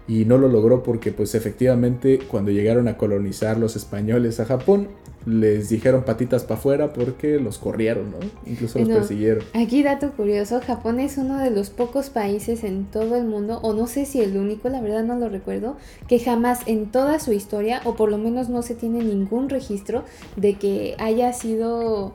[0.08, 4.88] Y no lo logró porque pues efectivamente cuando llegaron a colonizar los españoles a Japón,
[5.26, 8.18] les dijeron patitas para afuera porque los corrieron, ¿no?
[8.46, 9.44] Incluso los persiguieron.
[9.54, 13.74] Aquí dato curioso, Japón es uno de los pocos países en todo el mundo, o
[13.74, 15.78] no sé si el único, la verdad no lo recuerdo,
[16.08, 20.04] que jamás en toda su historia, o por lo menos no se tiene ningún registro
[20.36, 22.14] de que haya sido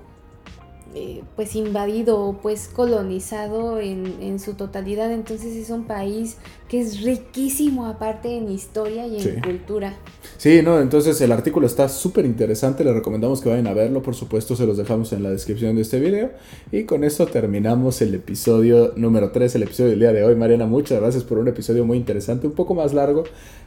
[0.94, 5.10] eh, pues invadido o pues colonizado en, en, su totalidad.
[5.12, 6.36] Entonces es un país
[6.68, 9.94] que es riquísimo aparte en historia y en cultura.
[10.38, 14.14] Sí, no, entonces el artículo está súper interesante, les recomendamos que vayan a verlo, por
[14.14, 16.30] supuesto se los dejamos en la descripción de este video.
[16.70, 20.36] Y con eso terminamos el episodio número 3, el episodio del día de hoy.
[20.36, 23.24] Mariana, muchas gracias por un episodio muy interesante, un poco más largo.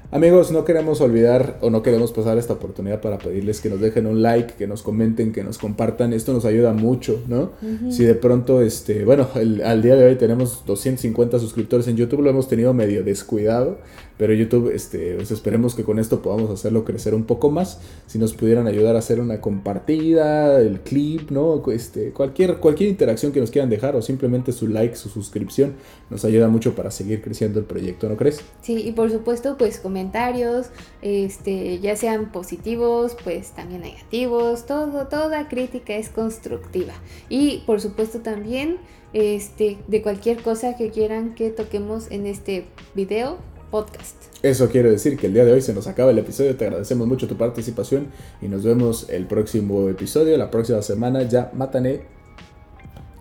[0.10, 4.08] Amigos, no queremos olvidar o no queremos pasar esta oportunidad para pedirles que nos dejen
[4.08, 6.14] un like, que nos comenten, que nos compartan.
[6.14, 7.52] Esto nos ayuda mucho, ¿no?
[7.90, 12.30] Si de pronto, este, bueno, al día de hoy tenemos 250 suscriptores en YouTube, lo
[12.30, 13.80] hemos tenido medio descuidado.
[14.18, 17.80] Pero YouTube, este, esperemos que con esto podamos hacerlo crecer un poco más.
[18.08, 21.64] Si nos pudieran ayudar a hacer una compartida, el clip, ¿no?
[21.72, 25.76] Este, cualquier, cualquier interacción que nos quieran dejar o simplemente su like, su suscripción,
[26.10, 28.42] nos ayuda mucho para seguir creciendo el proyecto, ¿no crees?
[28.62, 30.68] Sí, y por supuesto, pues comentarios,
[31.02, 36.94] este, ya sean positivos, pues también negativos, todo, toda crítica es constructiva.
[37.30, 38.78] Y por supuesto también,
[39.14, 42.66] este, de cualquier cosa que quieran que toquemos en este
[42.96, 43.38] video,
[43.70, 44.16] podcast.
[44.44, 46.56] Eso quiere decir que el día de hoy se nos acaba el episodio.
[46.56, 48.08] Te agradecemos mucho tu participación
[48.42, 51.24] y nos vemos el próximo episodio, la próxima semana.
[51.24, 52.02] Ya, matané.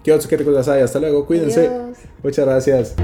[0.05, 0.83] ¿Qué otros que te cosas hay?
[0.83, 1.71] Hasta luego, cuídense.
[2.23, 2.95] Muchas gracias.